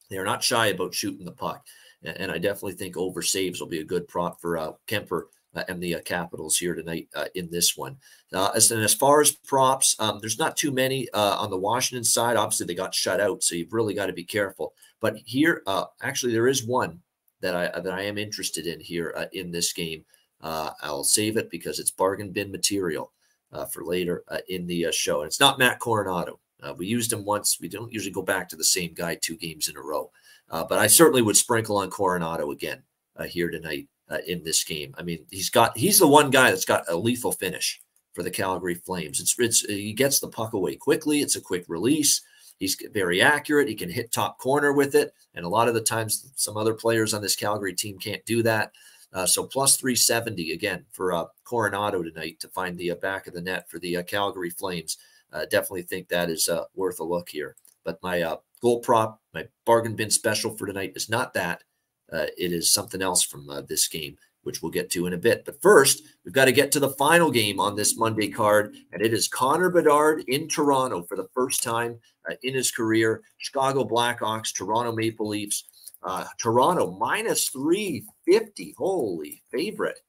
[0.08, 1.64] they're not shy about shooting the puck.
[2.02, 5.22] And, and I definitely think over saves will be a good prop for uh, Kuemper
[5.22, 7.96] uh, and the uh, Capitals here tonight uh, in this one.
[8.32, 11.58] Uh, as, and as far as props, um, there's not too many uh, on the
[11.58, 12.36] Washington side.
[12.36, 14.74] Obviously, they got shut out, so you've really got to be careful.
[15.00, 17.00] But here, uh, actually, there is one
[17.40, 20.04] that I that I am interested in here uh, in this game.
[20.40, 23.12] Uh, I'll save it because it's bargain bin material
[23.52, 25.20] uh, for later uh, in the uh, show.
[25.20, 26.38] And it's not Matt Coronato.
[26.76, 27.58] we used him once.
[27.60, 30.10] We don't usually go back to the same guy two games in a row.
[30.48, 32.82] but I certainly would sprinkle on Coronato again
[33.28, 33.86] here tonight
[34.26, 34.94] in this game.
[34.98, 37.80] I mean, he's got he's the one guy that's got a lethal finish
[38.12, 39.20] for the Calgary Flames.
[39.20, 41.20] It's it's he gets the puck away quickly.
[41.20, 42.22] It's a quick release.
[42.58, 43.68] He's very accurate.
[43.68, 45.14] He can hit top corner with it.
[45.34, 48.42] And a lot of the times, some other players on this Calgary team can't do
[48.42, 48.72] that.
[49.12, 53.34] Uh, so plus 370 again for uh, Coronato tonight to find the uh, back of
[53.34, 54.98] the net for the uh, Calgary Flames.
[55.32, 57.56] Uh, definitely think that is uh, worth a look here.
[57.82, 61.64] But my uh, goal prop, my bargain bin special for tonight is not that.
[62.12, 65.44] It is something else from this game which we'll get to in a bit.
[65.44, 69.02] But first, we've got to get to the final game on this Monday card, and
[69.02, 73.22] it is Connor Bedard in Toronto for the first time uh, in his career.
[73.38, 75.64] Chicago Blackhawks, Toronto Maple Leafs.
[76.02, 78.74] Uh, Toronto minus 350.
[78.78, 80.00] Holy favorite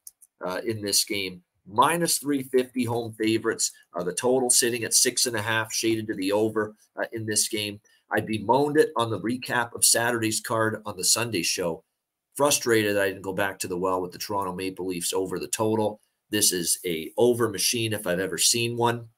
[0.46, 1.42] uh, in this game.
[1.68, 3.72] Minus 350 home favorites.
[3.94, 7.26] Uh, the total sitting at six and a half, shaded to the over uh, in
[7.26, 7.80] this game.
[8.10, 11.84] I bemoaned it on the recap of Saturday's card on the Sunday show
[12.42, 15.48] frustrated I didn't go back to the well with the Toronto Maple Leafs over the
[15.48, 16.02] total.
[16.32, 19.10] This is a over machine if I've ever seen one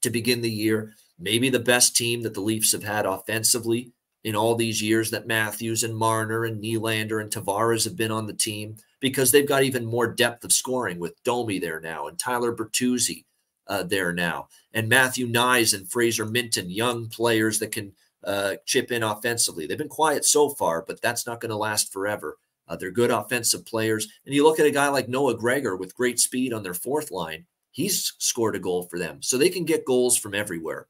[0.00, 0.94] to begin the year.
[1.18, 3.92] Maybe the best team that the Leafs have had offensively
[4.24, 8.26] in all these years that Matthews and Marner and Nylander and Tavares have been on
[8.26, 12.18] the team because they've got even more depth of scoring with Domi there now and
[12.18, 13.26] Tyler Bertuzzi
[13.66, 17.92] uh, there now and Matthew Knies and Fraser Minten, young players that can–
[18.26, 19.66] uh, chip in offensively.
[19.66, 22.36] They've been quiet so far, but that's not going to last forever.
[22.68, 24.08] Uh, they're good offensive players.
[24.24, 27.10] And you look at a guy like Noah Gregor with great speed on their fourth
[27.10, 29.22] line, he's scored a goal for them.
[29.22, 30.88] So they can get goals from everywhere,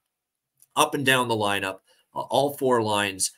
[0.74, 1.78] up and down the lineup,
[2.14, 3.32] uh, all four lines.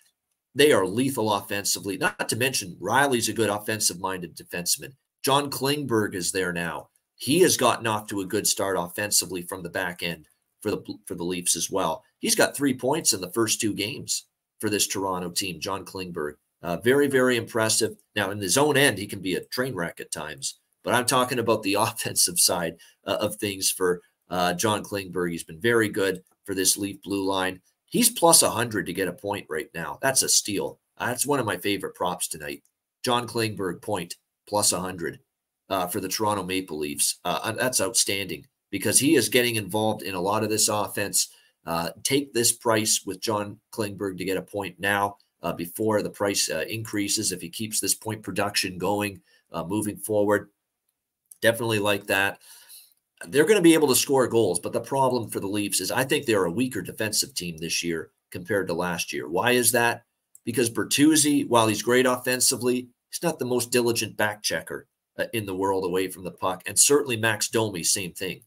[0.55, 4.93] They are lethal offensively, not to mention Rielly's a good offensive minded defenseman.
[5.23, 6.89] John Klingberg is there now.
[7.17, 10.27] He has gotten off to a good start offensively from the back end
[10.61, 12.05] for the for the Leafs as well.
[12.19, 14.25] He's got three points in the first two games
[14.61, 15.61] for this Toronto team.
[15.61, 17.97] John Klingberg, uh, very very impressive.
[18.17, 21.07] Now in his own end, he can be a train wreck at times, but I'm
[21.07, 25.31] talking about the offensive side uh, of things for uh, John Klingberg.
[25.31, 27.61] He's been very good for this Leaf blue line.
[27.87, 29.99] He's plus 100 to get a point right now.
[30.03, 30.79] That's a steal.
[30.99, 32.63] That's one of my favorite props tonight.
[33.03, 34.17] John Klingberg point
[34.49, 35.21] plus 100
[35.71, 37.19] uh, for the Toronto Maple Leafs.
[37.25, 41.29] Uh, that's outstanding because he is getting involved in a lot of this offense.
[41.67, 46.11] Uh, take this price with John Klingberg to get a point now uh, before the
[46.11, 47.33] price uh, increases.
[47.33, 49.21] If he keeps this point production going
[49.53, 50.51] uh, moving forward,
[51.41, 52.41] definitely like that.
[53.27, 55.91] They're going to be able to score goals, but the problem for the Leafs is
[55.91, 59.29] I think they're a weaker defensive team this year compared to last year.
[59.29, 60.05] Why is that?
[60.45, 64.87] Because Bertuzzi, while he's great offensively, he's not the most diligent back checker
[65.19, 66.63] uh, in the world away from the puck.
[66.67, 68.43] And certainly Max Domi, same thing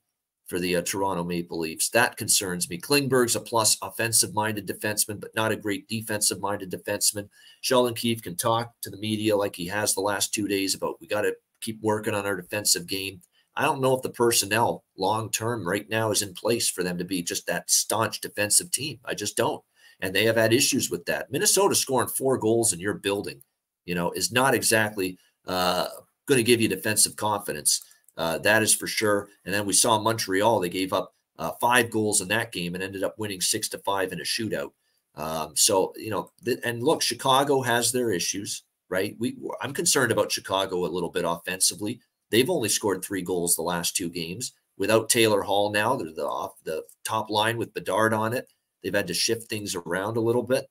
[0.52, 1.88] for the uh, Toronto Maple Leafs.
[1.92, 2.78] That concerns me.
[2.78, 7.30] Klingberg's a plus offensive minded defenseman, but not a great defensive minded defenseman.
[7.62, 11.00] Sheldon Keefe can talk to the media like he has the last two days about
[11.00, 13.22] we got to keep working on our defensive game.
[13.56, 16.98] I don't know if the personnel long term right now is in place for them
[16.98, 19.00] to be just that staunch defensive team.
[19.06, 19.64] I just don't.
[20.02, 21.32] And they have had issues with that.
[21.32, 23.42] Minnesota scoring four goals in your building,
[23.86, 25.88] you know, is not exactly uh,
[26.26, 27.86] going to give you defensive confidence.
[28.22, 29.30] Uh, that is for sure.
[29.46, 32.84] And then we saw Montreal; they gave up uh, five goals in that game and
[32.84, 34.74] ended up winning six to five in a shootout.
[35.16, 39.16] Um, so you know, th- and look, Chicago has their issues, right?
[39.18, 42.00] We I'm concerned about Chicago a little bit offensively.
[42.30, 45.72] They've only scored three goals the last two games without Taylor Hall.
[45.72, 48.48] Now they're the off the top line with Bedard on it.
[48.84, 50.68] They've had to shift things around a little bit.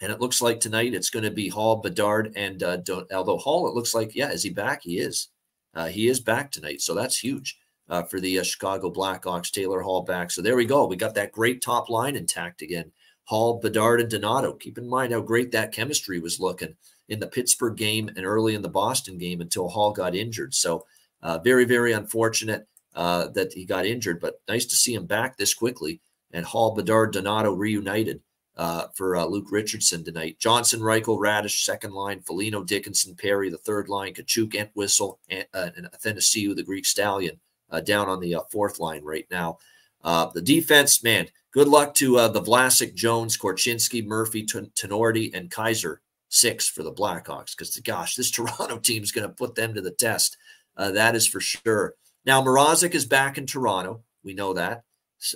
[0.00, 2.78] And it looks like tonight it's going to be Hall, Bedard, and uh,
[3.14, 4.80] although Hall, it looks like, yeah, is he back?
[4.82, 5.28] He is.
[5.74, 7.58] Uh, he is back tonight, so that's huge
[7.88, 9.50] uh, for the uh, Chicago Blackhawks.
[9.50, 10.30] Taylor Hall back.
[10.30, 10.86] So there we go.
[10.86, 12.92] We got that great top line intact again
[13.24, 14.54] Hall, Bedard, and Donato.
[14.54, 16.74] Keep in mind how great that chemistry was looking
[17.08, 20.54] in the Pittsburgh game and early in the Boston game until Hall got injured.
[20.54, 20.86] So
[21.22, 25.36] uh, very, very unfortunate uh, that he got injured, but nice to see him back
[25.36, 26.00] this quickly.
[26.32, 28.20] And Hall, Bedard, Donato reunited
[28.56, 30.38] uh, for uh, Luke Richardson tonight.
[30.38, 32.20] Johnson, Reichel, Raddysh, second line.
[32.20, 34.14] Foligno, Dickinson, Perry, the third line.
[34.14, 38.78] Katchouk, Entwistle, and, uh, and Athanasiou, the Greek stallion, uh, down on the uh, fourth
[38.78, 39.58] line right now.
[40.04, 46.00] Uh, the defense, man, good luck to the Vlasic, Jones, Korchinski, Murphy, Tinordi, and Kaiser.
[46.28, 49.82] Six for the Blackhawks because, gosh, this Toronto team is going to put them to
[49.82, 50.38] the test.
[50.76, 51.94] that is for sure.
[52.24, 54.02] Now, Mrazek is back in Toronto.
[54.24, 54.84] We know that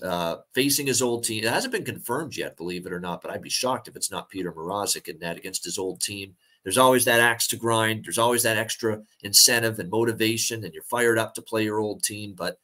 [0.02, 1.44] uh, facing his old team.
[1.44, 4.10] It hasn't been confirmed yet, believe it or not, but I'd be shocked if it's
[4.10, 6.34] not Peter Mrazek in that against his old team.
[6.64, 8.04] There's always that axe to grind.
[8.04, 12.02] There's always that extra incentive and motivation, and you're fired up to play your old
[12.02, 12.34] team.
[12.36, 12.58] But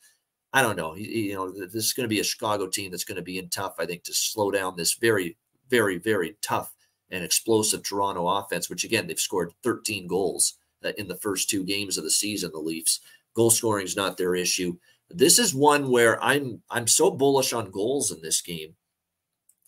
[0.52, 0.96] I don't know.
[0.96, 3.48] You know, this is going to be a Chicago team that's going to be in
[3.48, 5.36] tough, I think, to slow down this very,
[5.70, 6.74] very, very tough
[7.12, 10.54] and explosive Toronto offense, which again, they've scored 13 goals
[10.84, 13.00] uh, in the first two games of the season, the Leafs.
[13.34, 14.76] Goal scoring is not their issue.
[15.14, 18.74] This is one where I'm I'm so bullish on goals in this game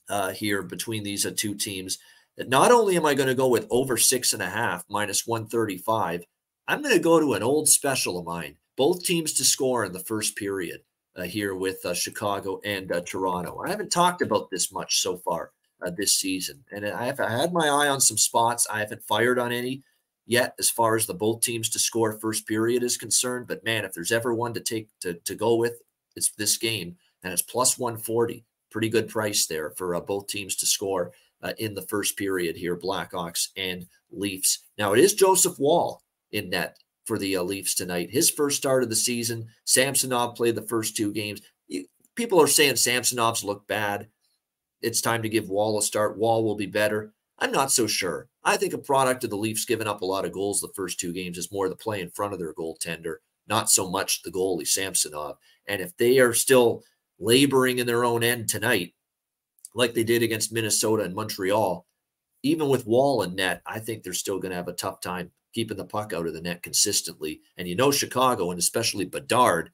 [0.09, 1.99] uh, here between these uh, two teams
[2.37, 5.27] that not only am I going to go with over six and a half minus
[5.27, 6.25] 135,
[6.67, 8.57] I'm going to go to an old special of mine.
[8.77, 10.81] Both teams to score in the first period
[11.17, 13.63] uh, here with uh, Chicago and uh, Toronto.
[13.65, 15.53] I haven't talked about this much so far
[15.85, 18.67] uh, this season, and I have I had my eye on some spots.
[18.71, 19.83] I haven't fired on any
[20.27, 23.47] yet as far as the both teams to score first period is concerned.
[23.47, 25.81] But man, if there's ever one to take to, to go with,
[26.17, 28.45] it's this game, and it's plus 140.
[28.71, 32.57] Pretty good price there for uh, both teams to score uh, in the first period
[32.57, 34.61] here, Blackhawks and Leafs.
[34.79, 38.11] Now it is Joseph Woll in net for the uh, Leafs tonight.
[38.11, 39.49] His first start of the season.
[39.65, 41.43] Samsonov played the first two games.
[42.17, 44.09] People are saying Samsonov's look bad.
[44.81, 46.19] It's time to give Woll a start.
[46.19, 47.13] Woll will be better.
[47.39, 48.29] I'm not so sure.
[48.45, 51.01] I think a product of the Leafs giving up a lot of goals the first
[51.01, 53.17] two games is more the play in front of their goaltender,
[53.49, 55.37] not so much the goalie Samsonov.
[55.67, 56.83] And if they are still
[57.19, 58.95] laboring in their own end tonight,
[59.75, 61.87] like they did against Minnesota and Montreal,
[62.43, 65.31] even with Woll and net, I think they're still going to have a tough time
[65.55, 67.41] keeping the puck out of the net consistently.
[67.57, 69.71] And you know, Chicago and especially Bedard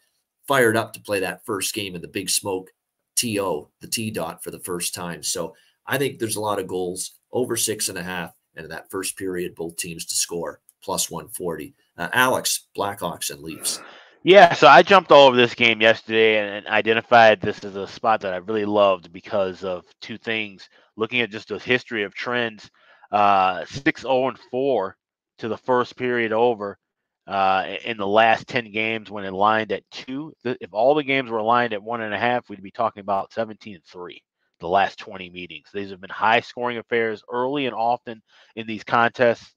[0.47, 2.71] fired up to play that first game in the big smoke
[3.17, 5.23] TO, the T dot for the first time.
[5.23, 5.55] So
[5.87, 8.35] I think there's a lot of goals over six and a half.
[8.57, 11.75] And in that first period, both teams to score plus 140.
[11.97, 13.81] Uh, Alex, Blackhawks and Leafs.
[14.23, 18.21] Yeah, so I jumped all over this game yesterday and identified this as a spot
[18.21, 20.69] that I really loved because of two things.
[20.97, 22.71] Looking at just the history of trends,
[23.13, 24.97] uh, 6 0 and 4
[25.39, 26.79] to the first period over
[27.27, 30.35] uh, in the last 10 games when it lined at two.
[30.45, 33.33] If all the games were lined at one and a half, we'd be talking about
[33.33, 34.23] 17 and 3
[34.61, 35.69] the last 20 meetings.
[35.73, 38.23] These have been high scoring affairs early and often
[38.57, 39.55] in these contests.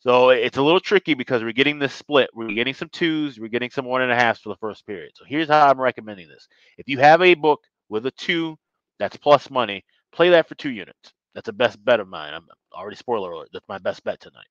[0.00, 2.30] So it's a little tricky because we're getting this split.
[2.34, 5.12] We're getting some twos, we're getting some one and a for the first period.
[5.14, 6.48] So here's how I'm recommending this.
[6.76, 8.58] If you have a book with a two
[8.98, 11.12] that's plus money, play that for two units.
[11.34, 12.34] That's a best bet of mine.
[12.34, 13.50] I'm already spoiler alert.
[13.52, 14.46] That's my best bet tonight.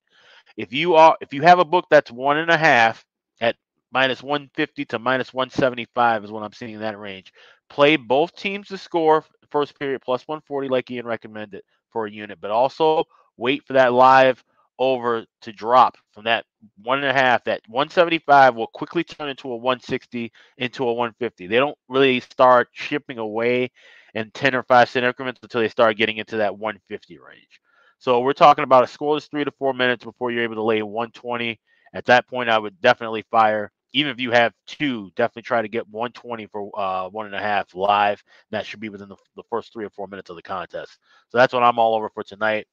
[0.58, 3.06] If you are if you have a book that's one and a half
[3.40, 3.56] at
[3.92, 7.34] minus 150 to minus 175 is what I'm seeing in that range.
[7.70, 12.40] Play both teams to score first period plus 140, like Ian recommended for a unit,
[12.42, 13.06] but also
[13.38, 14.44] wait for that live
[14.80, 16.46] over to drop from that
[16.82, 17.44] one and a half.
[17.44, 21.48] That 175 will quickly turn into a 160 into a 150.
[21.48, 23.72] They don't really start chipping away
[24.16, 27.62] in 10 or 5 cent increments until they start getting into that 150 range.
[28.00, 30.82] So we're talking about a scoreless three to four minutes before you're able to lay
[30.82, 31.60] 120.
[31.94, 35.68] At that point, I would definitely fire even if you have two, definitely try to
[35.68, 38.24] get 120 for uh, one and a half live.
[38.52, 40.98] That should be within the, the first three or four minutes of the contest.
[41.30, 42.68] So that's what I'm all over for tonight.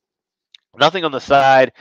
[0.77, 1.73] Nothing on the side.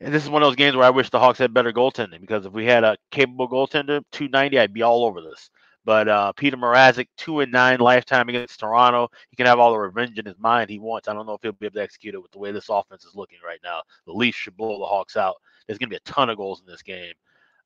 [0.00, 2.20] And this is one of those games where I wish the Hawks had better goaltending
[2.20, 5.50] because if we had a capable goaltender, 290, I'd be all over this.
[5.86, 9.08] But uh, Peter Mrazek, two and nine lifetime against Toronto.
[9.30, 11.06] He can have all the revenge in his mind he wants.
[11.06, 13.04] I don't know if he'll be able to execute it with the way this offense
[13.04, 13.82] is looking right now.
[14.04, 15.36] The Leafs should blow the Hawks out.
[15.66, 17.14] There's going to be a ton of goals in this game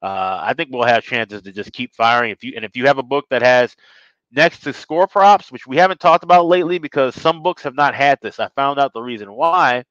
[0.02, 2.30] uh, I think we'll have chances to just keep firing.
[2.30, 3.74] If you and if you have a book that has
[4.32, 7.94] next to score props, which we haven't talked about lately because some books have not
[7.94, 8.40] had this.
[8.40, 9.84] I found out the reason why.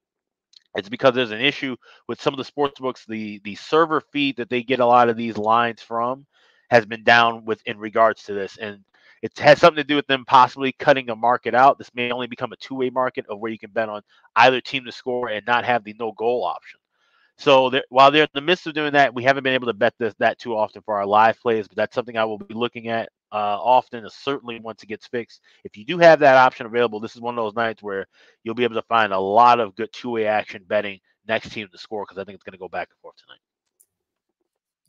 [0.75, 1.75] It's because there's an issue
[2.07, 3.05] with some of the sports books.
[3.07, 6.25] The the server feed that they get a lot of these lines from
[6.69, 8.79] has been down with in regards to this, and
[9.21, 11.77] it has something to do with them possibly cutting a market out.
[11.77, 14.01] This may only become a two-way market of where you can bet on
[14.35, 16.79] either team to score and not have the no goal option.
[17.39, 19.93] So while they're in the midst of doing that, we haven't been able to bet
[19.97, 22.89] this that too often for our live plays, but that's something I will be looking
[22.89, 25.39] at uh, often, certainly once it gets fixed.
[25.63, 28.07] If you do have that option available, this is one of those nights where
[28.43, 31.69] you'll be able to find a lot of good two way action betting next team
[31.71, 33.39] to score because I think it's going to go back and forth tonight.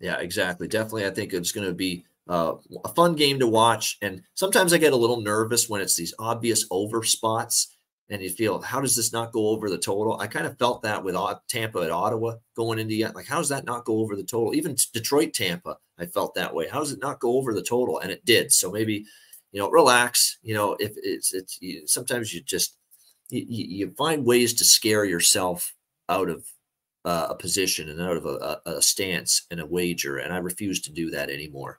[0.00, 0.66] Yeah, exactly.
[0.66, 3.96] Definitely, I think it's going to be uh, a fun game to watch.
[4.02, 7.76] And sometimes I get a little nervous when it's these obvious over spots
[8.10, 10.18] and you feel, how does this not go over the total?
[10.18, 11.14] I kind of felt that with
[11.48, 13.14] Tampa at Ottawa going into yet.
[13.14, 14.52] Like, how does that not go over the total?
[14.54, 16.66] Even Detroit, Tampa, I felt that way.
[16.68, 18.00] How does it not go over the total?
[18.00, 18.52] And it did.
[18.52, 19.06] So maybe,
[19.52, 20.38] you know, relax.
[20.42, 22.76] You know, if it's, it's, you, sometimes you just,
[23.28, 25.72] you, you find ways to scare yourself
[26.08, 26.44] out of
[27.04, 30.18] uh, a position and out of a, a, a stance and a wager.
[30.18, 31.78] And I refuse to do that anymore,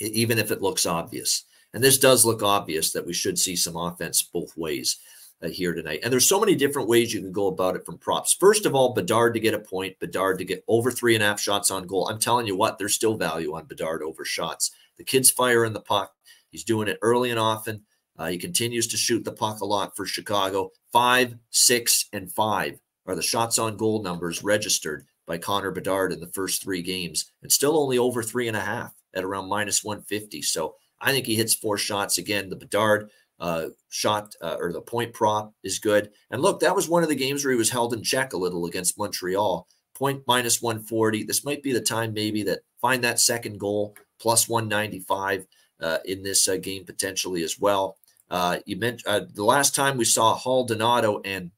[0.00, 1.44] even if it looks obvious.
[1.74, 4.98] And this does look obvious that we should see some offense both ways
[5.42, 6.00] uh, here tonight.
[6.02, 8.34] And there's so many different ways you can go about it from props.
[8.34, 11.26] First of all, Bedard to get a point, Bedard to get over three and a
[11.26, 12.08] half shots on goal.
[12.08, 14.72] I'm telling you what, there's still value on Bedard over shots.
[14.96, 16.12] The kid's firing the puck.
[16.50, 17.84] He's doing it early and often.
[18.18, 20.72] Uh, he continues to shoot the puck a lot for Chicago.
[20.92, 26.20] Five, six, and five are the shots on goal numbers registered by Connor Bedard in
[26.20, 29.84] the first three games, and still only over three and a half at around minus
[29.84, 30.42] 150.
[30.42, 32.48] So I think he hits four shots again.
[32.48, 33.10] The Bedard
[33.40, 36.10] uh, shot uh, or the point prop is good.
[36.30, 38.36] And look, that was one of the games where he was held in check a
[38.36, 39.66] little against Montreal.
[39.94, 41.24] Point minus 140.
[41.24, 45.46] This might be the time maybe that find that second goal plus 195
[45.80, 47.96] uh, in this uh, game potentially as well.
[48.30, 51.50] Uh, you mentioned uh, the last time we saw Hall Donato and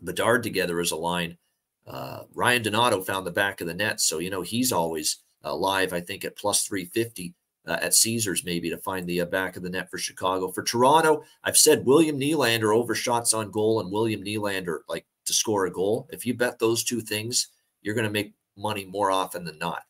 [0.00, 1.38] Bedard together as a line.
[2.34, 5.92] Ryan Donato found the back of the net, so you know he's always live.
[5.92, 7.34] I think at plus 350
[7.68, 10.50] uh, at Caesars maybe to find the uh, back of the net for Chicago.
[10.50, 15.32] For Toronto, I've said William Nylander over shots on goal and William Nylander like to
[15.34, 16.08] score a goal.
[16.10, 17.48] If you bet those two things,
[17.82, 19.82] you're going to make money more often than not.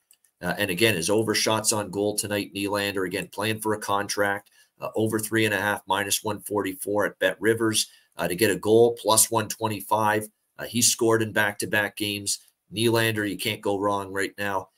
[0.43, 4.51] Uh, and again, his over shots on goal tonight, Nylander again playing for a contract
[4.81, 8.57] uh, over three and a half minus 144 at Bet Rivers uh, to get a
[8.57, 10.29] goal plus 125.
[10.59, 12.41] Uh, he scored in back to back games.
[12.73, 14.69] Nylander, you can't go wrong right now.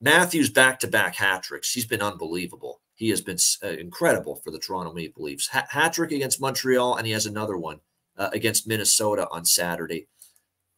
[0.00, 1.72] Matthews back to back hat tricks.
[1.72, 2.80] He's been unbelievable.
[2.94, 5.48] He has been uh, incredible for the Toronto Maple Leafs.
[5.48, 7.80] hat trick against Montreal, and he has another one
[8.16, 10.06] uh, against Minnesota on Saturday.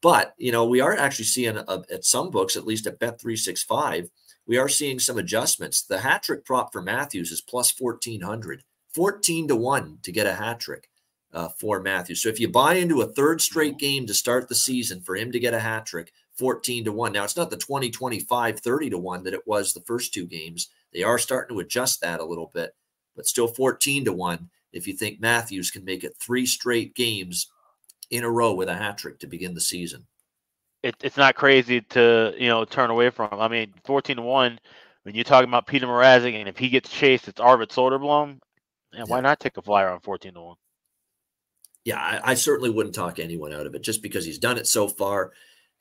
[0.01, 4.09] But, you know, we are actually seeing uh, at some books, at least at Bet365,
[4.47, 5.83] we are seeing some adjustments.
[5.83, 10.35] The hat trick prop for Matthews is plus 1400, 14 to 1 to get a
[10.35, 10.89] hat trick
[11.33, 12.23] uh, for Matthews.
[12.23, 15.31] So if you buy into a third straight game to start the season for him
[15.33, 16.13] to get a hat trick,
[16.43, 17.13] 14 to 1.
[17.13, 20.27] Now, it's not the 20, 25, 30 to 1 that it was the first two
[20.27, 20.71] games.
[20.93, 22.75] They are starting to adjust that a little bit,
[23.15, 27.47] but still 14 to 1 if you think Matthews can make it three straight games
[28.11, 30.05] in a row with a hat trick to begin the season.
[30.83, 33.29] It, it's not crazy to, you know, turn away from.
[33.35, 34.59] I mean, 14 to 1,
[35.05, 38.41] when you're talking about Peter Mrazek, and if he gets chased, it's Arvid Soderblom.
[38.95, 40.57] And why not take a flyer on 14 to 1?
[41.85, 44.67] Yeah, I, I certainly wouldn't talk anyone out of it just because he's done it
[44.67, 45.31] so far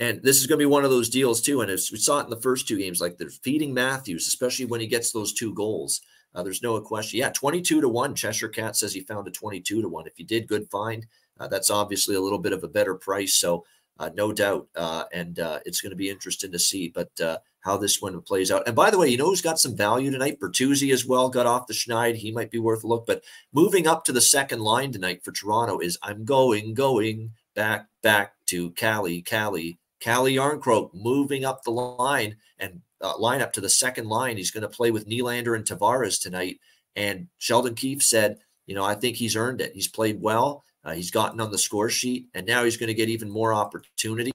[0.02, 1.62] and this is going to be one of those deals too.
[1.62, 4.66] And as we saw it in the first two games, like they're feeding Matthews, especially
[4.66, 6.02] when he gets those two goals.
[6.34, 7.20] Uh, there's no question.
[7.20, 8.16] Yeah, 22 to 1.
[8.16, 10.08] Cheshire Cat says he found a 22 to 1.
[10.08, 11.06] If you did, good find.
[11.39, 13.36] Uh, that's obviously a little bit of a better price.
[13.36, 13.64] So,
[13.99, 14.68] uh, no doubt.
[14.76, 18.20] Uh, and uh, it's going to be interesting to see but uh, how this one
[18.22, 18.66] plays out.
[18.66, 20.39] And by the way, you know who's got some value tonight?
[20.39, 22.16] Bertuzzi as well got off the schneid.
[22.16, 23.06] He might be worth a look.
[23.06, 23.24] But
[23.54, 28.34] moving up to the second line tonight for Toronto is I'm going, going back, back
[28.47, 33.70] to Cali, Calle, Calle Jarnkrok moving up the line and uh, line up to the
[33.70, 34.36] second line.
[34.36, 36.60] He's going to play with Nylander and Tavares tonight.
[36.95, 39.74] And Sheldon Keefe said, you know, I think he's earned it.
[39.74, 40.64] He's played well.
[40.84, 43.54] Uh, he's gotten on the score sheet, and now he's going to get even more
[43.54, 44.32] opportunity.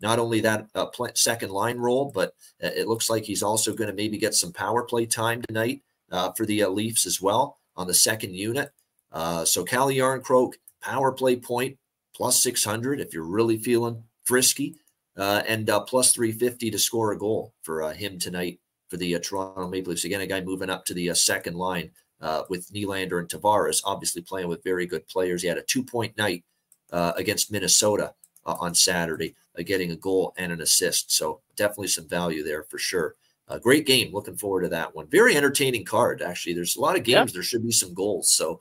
[0.00, 3.88] Not only that uh, second line role, but uh, it looks like he's also going
[3.88, 5.82] to maybe get some power play time tonight
[6.12, 8.70] uh, for the uh, Leafs as well on the second unit.
[9.44, 11.78] so Calle Jarnkrok, power play point
[12.14, 14.76] plus 600 if you're really feeling frisky
[15.18, 19.16] uh, and uh, plus 350 to score a goal for uh, him tonight for the
[19.16, 20.04] uh, Toronto Maple Leafs.
[20.04, 21.90] Again, a guy moving up to the uh, second line
[22.20, 25.42] uh, with Nylander and Tavares, obviously playing with very good players.
[25.42, 26.44] He had a two point night
[26.90, 28.14] against Minnesota
[28.46, 31.12] on Saturday, getting a goal and an assist.
[31.12, 33.14] So definitely some value there for sure.
[33.48, 34.12] A great game.
[34.12, 35.06] Looking forward to that one.
[35.08, 36.54] Very entertaining card, actually.
[36.54, 37.32] There's a lot of games.
[37.32, 37.34] Yeah.
[37.34, 38.30] There should be some goals.
[38.30, 38.60] So,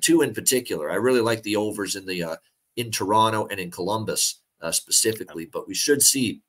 [0.00, 0.90] two in particular.
[0.90, 2.38] I really like the overs in the
[2.76, 6.40] in Toronto and in Columbus uh, specifically, but we should see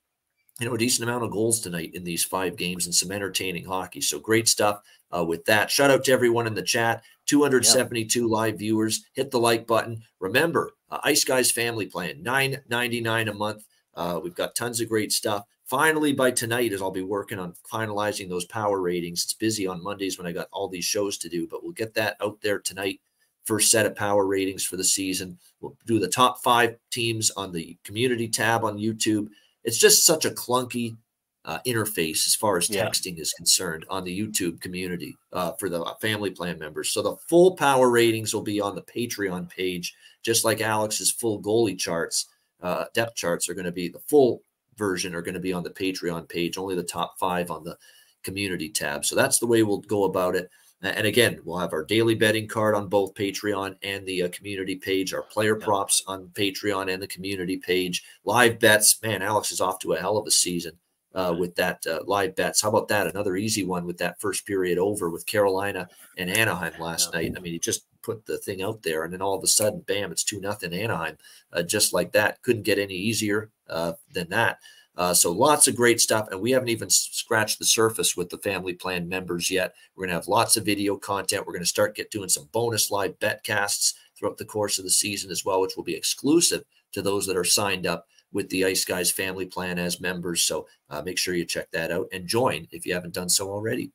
[0.60, 3.66] you know a decent amount of goals tonight in these five games and some entertaining
[3.66, 4.02] hockey.
[4.02, 4.82] So great stuff
[5.16, 5.70] uh, with that.
[5.72, 7.04] Shout out to everyone in the chat.
[7.28, 8.30] 272 yep.
[8.30, 9.06] live viewers.
[9.14, 10.02] Hit the like button.
[10.20, 13.66] Remember, uh, Ice Guys family plan, 9.99 a month.
[13.94, 15.44] Uh, we've got tons of great stuff.
[15.66, 19.24] Finally, by tonight, as I'll be working on finalizing those power ratings.
[19.24, 21.94] It's busy on Mondays when I got all these shows to do, but we'll get
[21.96, 23.02] that out there tonight.
[23.48, 25.38] First set of power ratings for the season.
[25.62, 29.30] We'll do the top five teams on the community tab on YouTube.
[29.64, 30.98] It's just such a clunky
[31.46, 33.22] uh, interface as far as texting yeah.
[33.22, 36.92] is concerned on the YouTube community uh, for the family plan members.
[36.92, 41.42] So the full power ratings will be on the Patreon page, just like Alex's full
[41.42, 42.28] goalie charts,
[42.62, 44.42] uh, depth charts are going to be the full
[44.76, 46.58] version are going to be on the Patreon page.
[46.58, 47.78] Only the top five on the
[48.24, 49.06] community tab.
[49.06, 50.52] So that's the way we'll go about it.
[50.82, 54.76] And again, we'll have our daily betting card on both Patreon and the uh, community
[54.76, 59.02] page, our player props on Patreon and the community page, live bets.
[59.02, 60.74] Man, Alex is off to a hell of a season
[61.16, 62.62] uh, with that uh, live bets.
[62.62, 63.08] How about that?
[63.08, 67.34] Another easy one with that first period over with Carolina and Anaheim last night.
[67.36, 69.84] I mean, he just put the thing out there, and then all of a sudden,
[69.88, 71.18] bam, it's two nothing Anaheim,
[71.54, 72.42] uh, just like that.
[72.44, 74.60] Couldn't get any easier uh, than that.
[74.98, 78.38] Uh, so lots of great stuff, and we haven't even scratched the surface with the
[78.40, 79.76] family plan members yet.
[79.96, 81.46] We're going to have lots of video content.
[81.46, 84.84] We're going to start get doing some bonus live bet casts throughout the course of
[84.84, 88.50] the season as well, which will be exclusive to those that are signed up with
[88.50, 90.42] the Ice Guys family plan as members.
[90.42, 93.50] So uh, make sure you check that out and join if you haven't done so
[93.50, 93.92] already.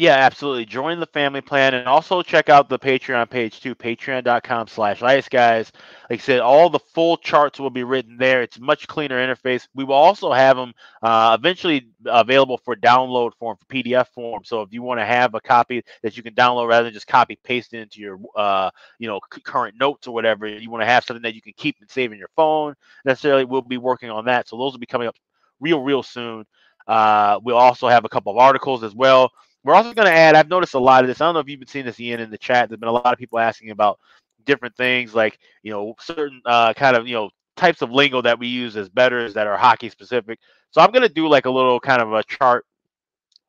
[0.00, 0.64] Yeah, absolutely.
[0.64, 5.28] Join the family plan and also check out the Patreon page too, patreon.com slash ice
[5.28, 5.72] guys.
[6.08, 8.40] Like I said, all the full charts will be written there.
[8.42, 9.66] It's much cleaner interface.
[9.74, 10.72] We will also have them
[11.02, 14.44] uh, eventually available for download form, for PDF form.
[14.44, 17.08] So if you want to have a copy that you can download rather than just
[17.08, 18.70] copy paste it into your uh,
[19.00, 21.74] you know current notes or whatever, you want to have something that you can keep
[21.80, 22.76] and save in your phone.
[23.04, 24.46] Necessarily, we'll be working on that.
[24.46, 25.16] So those will be coming up
[25.58, 26.46] real, real soon.
[26.86, 29.32] Uh, we'll also have a couple of articles as well
[29.64, 31.20] we're also going to add, I've noticed a lot of this.
[31.20, 32.68] I don't know if you've been seeing this, Ian, in the chat.
[32.68, 33.98] There's been a lot of people asking about
[34.44, 38.38] different things like, you know, certain uh, kind of, you know, types of lingo that
[38.38, 40.38] we use as betters that are hockey specific.
[40.70, 42.64] So I'm going to do like a little kind of a chart,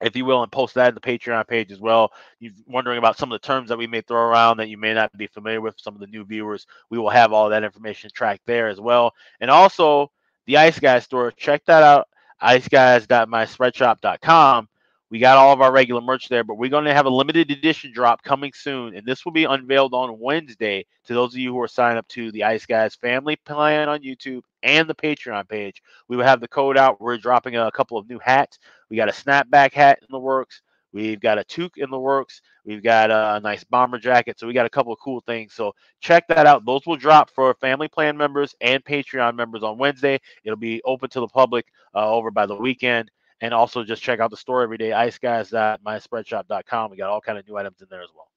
[0.02, 2.12] if you will, and post that in the Patreon page as well.
[2.40, 4.94] You're wondering about some of the terms that we may throw around that you may
[4.94, 6.66] not be familiar with, some of the new viewers.
[6.90, 9.14] We will have all that information tracked there as well.
[9.42, 10.12] And also
[10.48, 12.08] the Ice Guys store, check that out,
[12.42, 14.69] iceguys.myspreadshop.com
[15.12, 17.50] we got all of our regular merch there, but we're going to have a limited
[17.50, 21.52] edition drop coming soon, and this will be unveiled on Wednesday to those of you
[21.52, 25.50] who are signed up to the Ice Guys family plan on YouTube and the Patreon
[25.50, 25.82] page.
[26.08, 27.02] We will have the code out.
[27.02, 28.60] We're dropping a couple of new hats.
[28.90, 30.62] We got a snapback hat in the works.
[30.92, 32.42] We've got a toque in the works.
[32.66, 34.40] We've got a nice bomber jacket.
[34.40, 35.54] So we got a couple of cool things.
[35.54, 36.66] So check that out.
[36.66, 40.20] Those will drop for family plan members and Patreon members on Wednesday.
[40.44, 43.12] It'll be open to the public uh, over by the weekend.
[43.42, 46.92] And also just check out the store every day, iceguys.myspreadshop.com.
[46.92, 48.28] We got all kind of new items in there as well.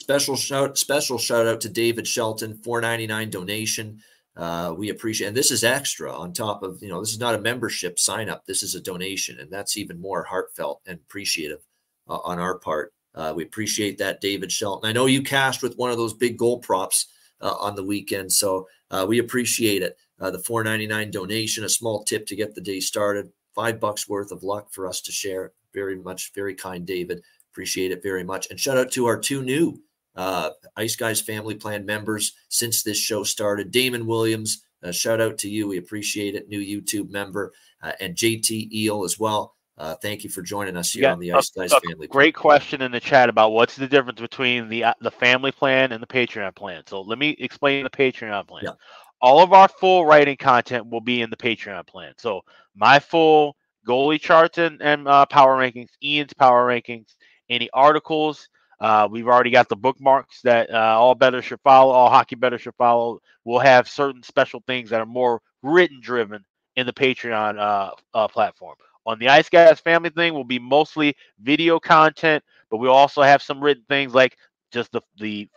[0.00, 4.00] Special shout, special shout out to David Shelton, 499 donation.
[4.36, 7.34] Uh, we appreciate, and this is extra on top of, you know, this is not
[7.34, 8.44] a membership sign up.
[8.46, 11.60] This is a donation, and that's even more heartfelt and appreciative
[12.08, 12.92] uh, on our part.
[13.14, 14.88] Uh, we appreciate that, David Shelton.
[14.88, 17.06] I know you cashed with one of those big goal props
[17.40, 22.04] uh, on the weekend, so uh, we appreciate it uh, the 499 donation, a small
[22.04, 25.52] tip to get the day started, five bucks worth of luck for us to share.
[25.74, 27.22] Very much, very kind, David.
[27.52, 28.48] Appreciate it very much.
[28.50, 29.80] And shout out to our two new
[30.14, 33.70] uh, Ice Guys Family Plan members since this show started.
[33.70, 35.68] Damon Williams, uh, shout out to you.
[35.68, 36.48] We appreciate it.
[36.48, 37.52] New YouTube member
[37.82, 39.54] uh, and JT Eel as well.
[39.78, 42.06] Uh, thank you for joining us here on the Ice Guys Family.
[42.06, 42.40] Great plan.
[42.40, 46.02] question in the chat about what's the difference between the uh, the family plan and
[46.02, 46.82] the Patreon plan.
[46.86, 48.62] So let me explain the Patreon plan.
[48.64, 48.72] Yeah
[49.20, 52.12] all of our full writing content will be in the Patreon plan.
[52.18, 52.42] So
[52.74, 53.56] my full
[53.86, 57.14] goalie charts and, and uh, power rankings, Ian's power rankings,
[57.48, 58.48] any articles.
[58.78, 62.58] Uh, we've already got the bookmarks that uh, all better should follow, all hockey better
[62.58, 63.20] should follow.
[63.44, 66.44] We'll have certain special things that are more written driven
[66.76, 68.76] in the Patreon uh, uh, platform.
[69.06, 73.40] On the Ice Guys family thing will be mostly video content, but we'll also have
[73.40, 74.36] some written things like
[74.72, 75.48] just the the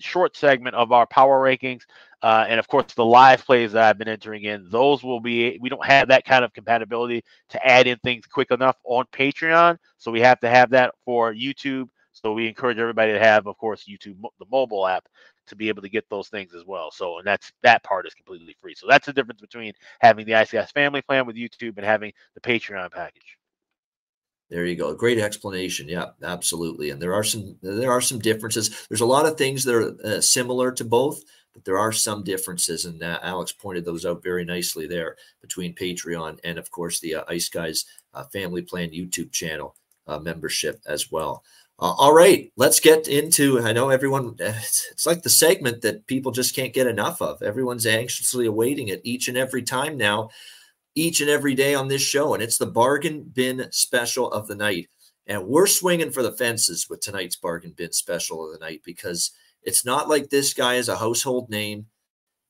[0.00, 1.82] short segment of our power rankings
[2.22, 5.58] uh, and of course, the live plays that I've been entering in, those will be,
[5.60, 9.76] we don't have that kind of compatibility to add in things quick enough on Patreon.
[9.98, 11.88] So we have to have that for YouTube.
[12.12, 15.08] So we encourage everybody to have, of course, YouTube, the mobile app,
[15.48, 16.92] to be able to get those things as well.
[16.92, 18.74] So, and that's that part is completely free.
[18.76, 22.40] So that's the difference between having the ICS family plan with YouTube and having the
[22.40, 23.38] Patreon package.
[24.52, 24.94] There you go.
[24.94, 25.88] Great explanation.
[25.88, 26.90] Yeah, absolutely.
[26.90, 28.86] And there are some there are some differences.
[28.86, 31.22] There's a lot of things that are uh, similar to both,
[31.54, 35.74] but there are some differences, and uh, Alex pointed those out very nicely there between
[35.74, 39.74] Patreon and, of course, the uh, Ice Guys uh, Family Plan YouTube channel
[40.06, 41.42] uh, membership as well.
[41.78, 43.58] Uh, all right, let's get into.
[43.58, 44.36] I know everyone.
[44.38, 47.40] It's, it's, like the segment that people just can't get enough of.
[47.40, 50.28] Everyone's anxiously awaiting it each and every time now,
[50.94, 54.54] each and every day on this show, and it's the bargain bin special of the
[54.54, 54.88] night.
[55.26, 59.30] And we're swinging for the fences with tonight's bargain bin special of the night because
[59.62, 61.86] it's not like this guy is a household name.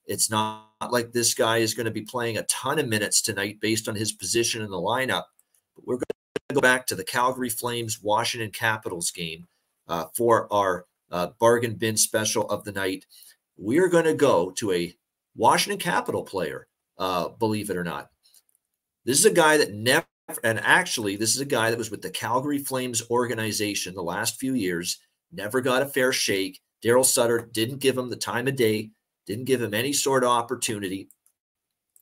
[0.07, 3.61] It's not like this guy is going to be playing a ton of minutes tonight
[3.61, 5.25] based on his position in the lineup.
[5.77, 6.05] But we're going
[6.49, 9.47] to go back to the Calgary Flames Washington Capitals game
[9.87, 13.05] uh, for our uh, bargain bin special of the night.
[13.57, 14.95] We're going to go to a
[15.37, 16.67] Washington Capital player,
[16.99, 18.12] uh, believe it or not.
[19.05, 20.07] This is a guy that never
[20.45, 24.39] and actually, this is a guy that was with the Calgary Flames organization the last
[24.39, 24.99] few years,
[25.31, 26.61] never got a fair shake.
[26.83, 28.91] Daryl Sutter didn't give him the time of day,
[29.27, 31.09] didn't give him any sort of opportunity.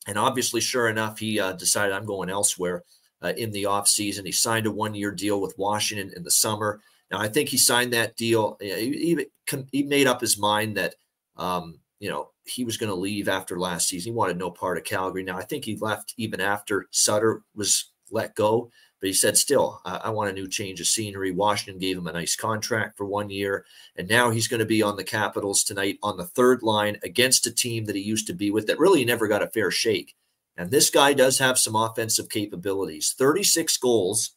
[0.07, 2.85] And obviously, sure enough, he uh, decided I'm going elsewhere
[3.23, 4.25] uh, in the offseason.
[4.25, 6.81] He signed a one year deal with Washington in the summer.
[7.11, 8.57] Now, I think he signed that deal.
[8.61, 10.95] He, he, he made up his mind that,
[11.37, 14.13] um, you know, he was going to leave after last season.
[14.13, 15.23] He wanted no part of Calgary.
[15.23, 18.71] Now, I think he left even after Sutter was let go.
[19.01, 21.31] But he said, still, I, I, want a new change of scenery.
[21.31, 23.65] Washington gave him a nice contract for one year.
[23.97, 27.47] And now he's going to be on the Capitals tonight on the third line against
[27.47, 30.15] a team that he used to be with that really never got a fair shake.
[30.59, 34.33] And this guy does have some offensive capabilities 36 goals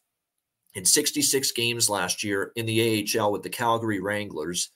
[0.74, 4.70] in 66 games last year in the AHL with the Calgary Wranglers.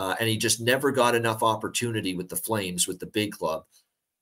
[0.00, 3.66] Uh, and he just never got enough opportunity with the Flames, with the big club.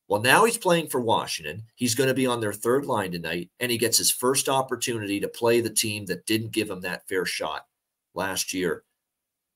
[0.08, 1.62] Well, now he's playing for Washington.
[1.76, 5.20] He's going to be on their third line tonight, and he gets his first opportunity
[5.20, 7.64] to play the team that didn't give him that fair shot
[8.12, 8.82] last year.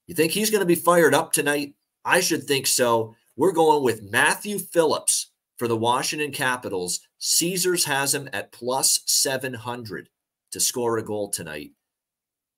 [0.07, 1.75] You think he's going to be fired up tonight?
[2.05, 3.16] I should think so.
[3.37, 7.01] We're going with Matthew Phillips for the Washington Capitals.
[7.18, 10.09] Caesars has him at plus 700
[10.53, 11.73] to score a goal tonight.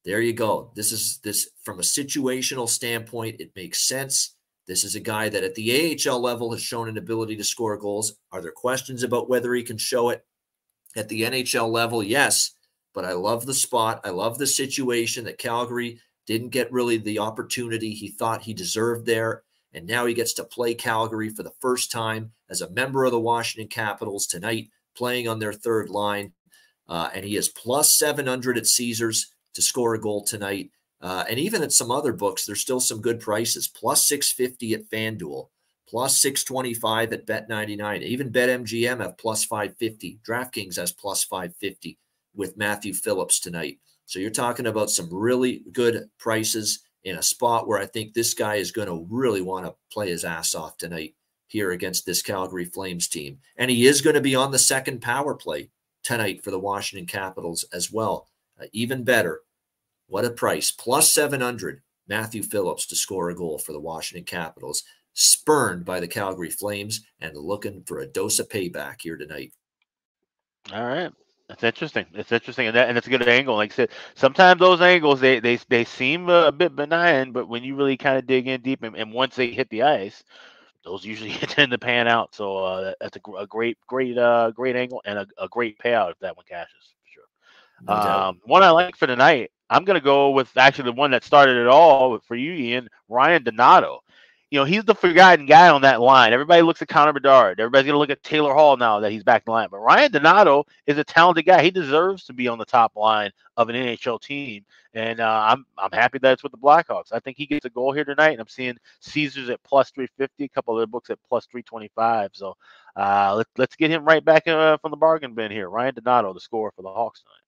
[0.05, 0.71] There you go.
[0.75, 4.35] This is this from a situational standpoint, it makes sense.
[4.67, 7.77] This is a guy that at the AHL level has shown an ability to score
[7.77, 8.15] goals.
[8.33, 10.25] Are there questions about whether he can show it
[10.97, 12.03] at the NHL level?
[12.03, 12.53] Yes,
[12.95, 14.01] but I love the spot.
[14.05, 19.05] I love the situation that Calgary didn't get really the opportunity he thought he deserved
[19.05, 19.43] there.
[19.75, 23.11] And now he gets to play Calgary for the first time as a member of
[23.11, 26.33] the Washington Capitals tonight, playing on their third line.
[26.89, 30.71] Uh, and he is plus 700 at Caesars to score a goal tonight.
[31.01, 33.69] Uh, and even at some other books, there's still some good prices.
[33.69, 35.49] Plus 650 at FanDuel,
[35.89, 38.03] plus 625 at Bet99.
[38.03, 40.21] Even BetMGM have plus 550.
[40.27, 41.99] DraftKings has plus 550
[42.35, 43.79] with Matthew Phillips tonight.
[44.07, 48.35] So you're talking about some really good prices in a spot where I think this
[48.35, 51.15] guy is going to really want to play his ass off tonight
[51.47, 53.39] here against this Calgary Flames team.
[53.57, 55.71] And he is going to be on the second power play
[56.03, 58.29] tonight for the Washington Capitals as well.
[58.61, 59.41] Uh, even better,
[60.07, 60.71] what a price.
[60.71, 61.81] Plus 700.
[62.07, 64.83] Matthew Phillips to score a goal for the Washington Capitals.
[65.15, 69.53] Spurned by the Calgary Flames and looking for a dose of payback here tonight.
[70.73, 71.13] All right.
[71.49, 72.07] That's interesting.
[72.15, 73.55] It's interesting, and that and it's a good angle.
[73.55, 77.63] Like I said, sometimes those angles they they they seem a, bit benign, but when
[77.63, 80.25] you really kind of dig in deep, and, and, once they hit the ice,
[80.85, 82.35] those usually tend to pan out.
[82.35, 86.13] So uh, that's a, a, great, great, uh, great angle and a, a, great payout
[86.13, 87.25] if that one cashes for sure.
[87.83, 91.11] No um, one I like for tonight I'm going to go with actually the one
[91.13, 94.01] that started it all for you, Ian, Ryan Donato.
[94.51, 96.33] You know, he's the forgotten guy on that line.
[96.33, 97.59] Everybody looks at Connor Bedard.
[97.59, 99.69] Everybody's going to look at Taylor Hall now that he's back in the line.
[99.69, 101.61] But Ryan Donato is a talented guy.
[101.63, 104.65] He deserves to be on the top line of an NHL team.
[104.93, 107.11] And uh, I'm I'm happy that it's with the Blackhawks.
[107.11, 108.33] I think he gets a goal here tonight.
[108.33, 112.31] And I'm seeing Caesars at plus 350, a couple other books at plus 325.
[112.35, 112.57] So
[112.95, 115.69] uh, let, let's get him right back uh, from the bargain bin here.
[115.69, 117.44] Ryan Donato, the score for the Hawks tonight.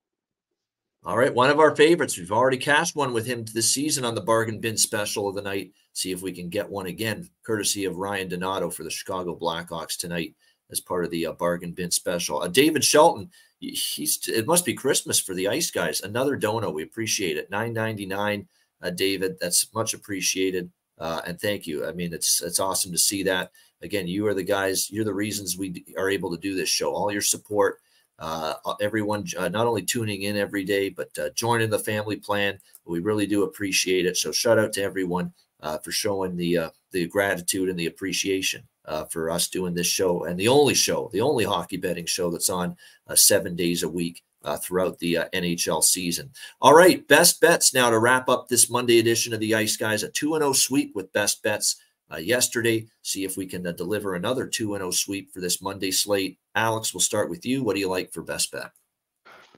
[1.06, 2.18] All right, one of our favorites.
[2.18, 5.40] We've already cast one with him this season on the bargain bin special of the
[5.40, 5.70] night.
[5.92, 9.96] See if we can get one again, courtesy of Ryan Donato for the Chicago Blackhawks
[9.96, 10.34] tonight
[10.68, 12.42] as part of the uh, bargain bin special.
[12.42, 13.30] Uh, David Shelton,
[13.60, 16.00] he's it must be Christmas for the Ice guys.
[16.00, 17.52] Another dono, we appreciate it.
[17.52, 18.48] Nine ninety nine,
[18.82, 19.36] uh, David.
[19.40, 21.86] That's much appreciated, uh, and thank you.
[21.86, 23.52] I mean, it's it's awesome to see that.
[23.80, 24.90] Again, you are the guys.
[24.90, 26.92] You're the reasons we are able to do this show.
[26.92, 27.78] All your support
[28.18, 32.58] uh, everyone uh, not only tuning in every day, but uh, joining the family plan.
[32.84, 34.16] We really do appreciate it.
[34.16, 38.62] So shout out to everyone uh, for showing the uh, the gratitude and the appreciation
[38.86, 42.30] uh, for us doing this show and the only show, the only hockey betting show
[42.30, 42.76] that's on
[43.14, 44.22] seven days a week.
[44.62, 46.30] throughout the NHL season.
[46.60, 50.04] All right, best bets now to wrap up this Monday edition of the Ice Guys.
[50.04, 51.76] A 2 0 sweep with best bets
[52.12, 52.86] uh, yesterday.
[53.02, 56.38] See if we can uh, deliver another 2 0 sweep for this Monday slate.
[56.54, 57.62] Alex, we'll start with you.
[57.62, 58.70] What do you like for best bet?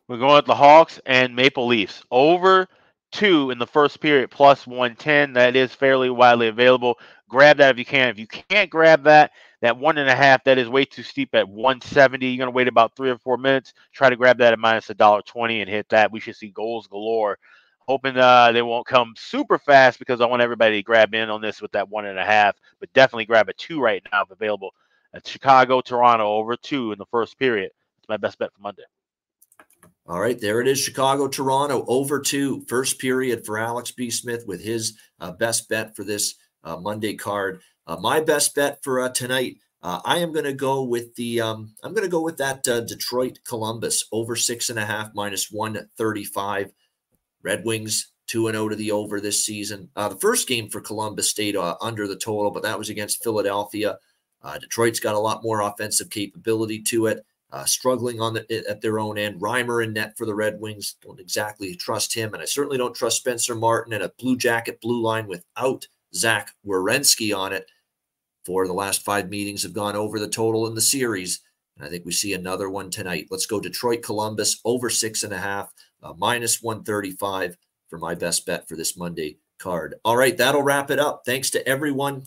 [0.09, 2.67] We're going with the Hawks and Maple Leafs over
[3.11, 5.35] two in the first period plus 110.
[5.35, 6.99] That is fairly widely available.
[7.29, 8.09] Grab that if you can.
[8.09, 11.35] If you can't grab that, that one and a half, that is way too steep
[11.35, 12.27] at 170.
[12.27, 13.75] You're going to wait about three or four minutes.
[13.93, 16.13] Try to grab that at minus a dollar twenty and hit that.
[16.13, 17.39] We should see goals galore.
[17.89, 21.41] Hoping uh, they won't come super fast because I want everybody to grab in on
[21.41, 24.31] this with that one and a half, but definitely grab a two right now if
[24.31, 24.75] available.
[25.15, 27.71] At Chicago, Toronto over two in the first period.
[27.99, 28.83] It's my best bet for Monday.
[30.07, 30.79] All right, there it is.
[30.79, 34.11] Chicago, Toronto over two first period for Alex B.
[34.11, 36.35] Smith with his uh, best bet for this
[36.65, 37.63] uh, Monday card.
[37.87, 39.57] Uh, my best bet for uh, tonight.
[39.83, 41.41] Uh, I am going to go with the.
[41.41, 45.15] Um, I'm going to go with that uh, Detroit Columbus over six and a half
[45.15, 46.71] minus one thirty five.
[47.43, 49.89] Red Wings two and zero oh to the over this season.
[49.97, 53.25] Uh, the first game for Columbus stayed uh, under the total, but that was against
[53.25, 53.99] Philadelphia.
[54.43, 58.81] Uh, Detroit's got a lot more offensive capability to it uh, struggling on the, at
[58.81, 59.41] their own end.
[59.41, 60.97] Reimer in net for the Red Wings.
[61.03, 64.81] Don't exactly trust him, and I certainly don't trust Spencer Martin and a Blue Jacket
[64.81, 67.71] blue line without Zach Werenski on it.
[68.45, 71.41] For the last five meetings have gone over the total in the series,
[71.77, 73.29] and I think we see another one tonight.
[73.31, 75.71] Let's go Detroit Columbus over six and a half,
[76.03, 77.57] uh, minus one thirty five
[77.89, 79.95] for my best bet for this Monday card.
[80.05, 81.23] All right, that'll wrap it up.
[81.25, 82.25] Thanks to everyone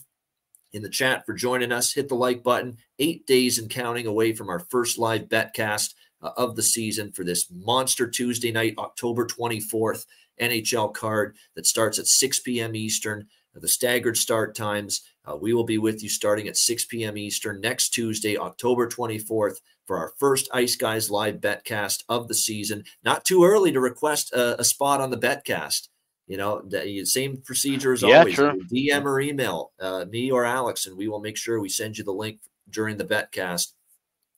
[0.73, 1.93] in the chat for joining us.
[1.93, 2.77] Hit the like button.
[2.99, 7.23] Eight days and counting away from our first live betcast uh, of the season for
[7.23, 10.05] this monster Tuesday night, October 24th
[10.39, 12.75] NHL card that starts at 6 p.m.
[12.75, 13.27] Eastern.
[13.55, 15.01] Uh, the staggered start times.
[15.25, 17.17] Uh, we will be with you starting at 6 p.m.
[17.17, 19.57] Eastern next Tuesday, October 24th,
[19.91, 22.85] for our first Ice Guys live betcast of the season.
[23.03, 25.89] Not too early to request a, a spot on the betcast.
[26.27, 28.35] You know, the same procedure as yeah, always.
[28.35, 28.53] Sure.
[28.73, 32.05] DM or email uh, me or Alex, and we will make sure we send you
[32.05, 32.39] the link
[32.69, 33.73] during the betcast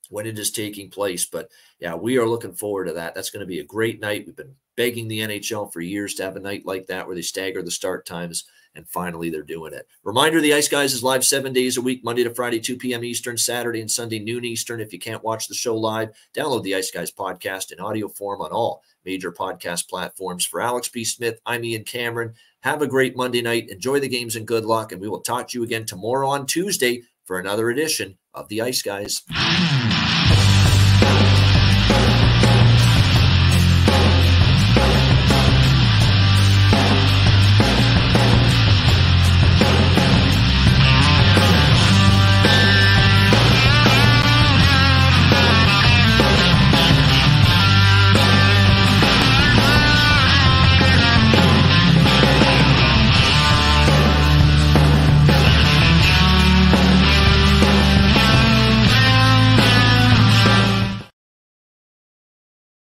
[0.10, 1.28] when it is taking place.
[1.28, 1.50] But
[1.80, 3.14] yeah, we are looking forward to that.
[3.14, 4.24] That's going to be a great night.
[4.26, 7.22] We've been begging the NHL for years to have a night like that where they
[7.22, 8.46] stagger the start times.
[8.76, 9.88] And finally, they're doing it.
[10.04, 13.04] Reminder the Ice Guys is live seven days a week, Monday to Friday, 2 p.m.
[13.04, 14.82] Eastern, Saturday and Sunday, noon Eastern.
[14.82, 18.42] If you can't watch the show live, download the Ice Guys podcast in audio form
[18.42, 20.46] on all major podcast platforms.
[20.46, 21.04] For Alex B.
[21.04, 22.34] Smith, I'm Ian Cameron.
[22.62, 23.70] Have a great Monday night.
[23.70, 24.92] Enjoy the games and good luck.
[24.92, 28.62] And we will talk to you again tomorrow on Tuesday for another edition of the
[28.62, 29.22] Ice Guys.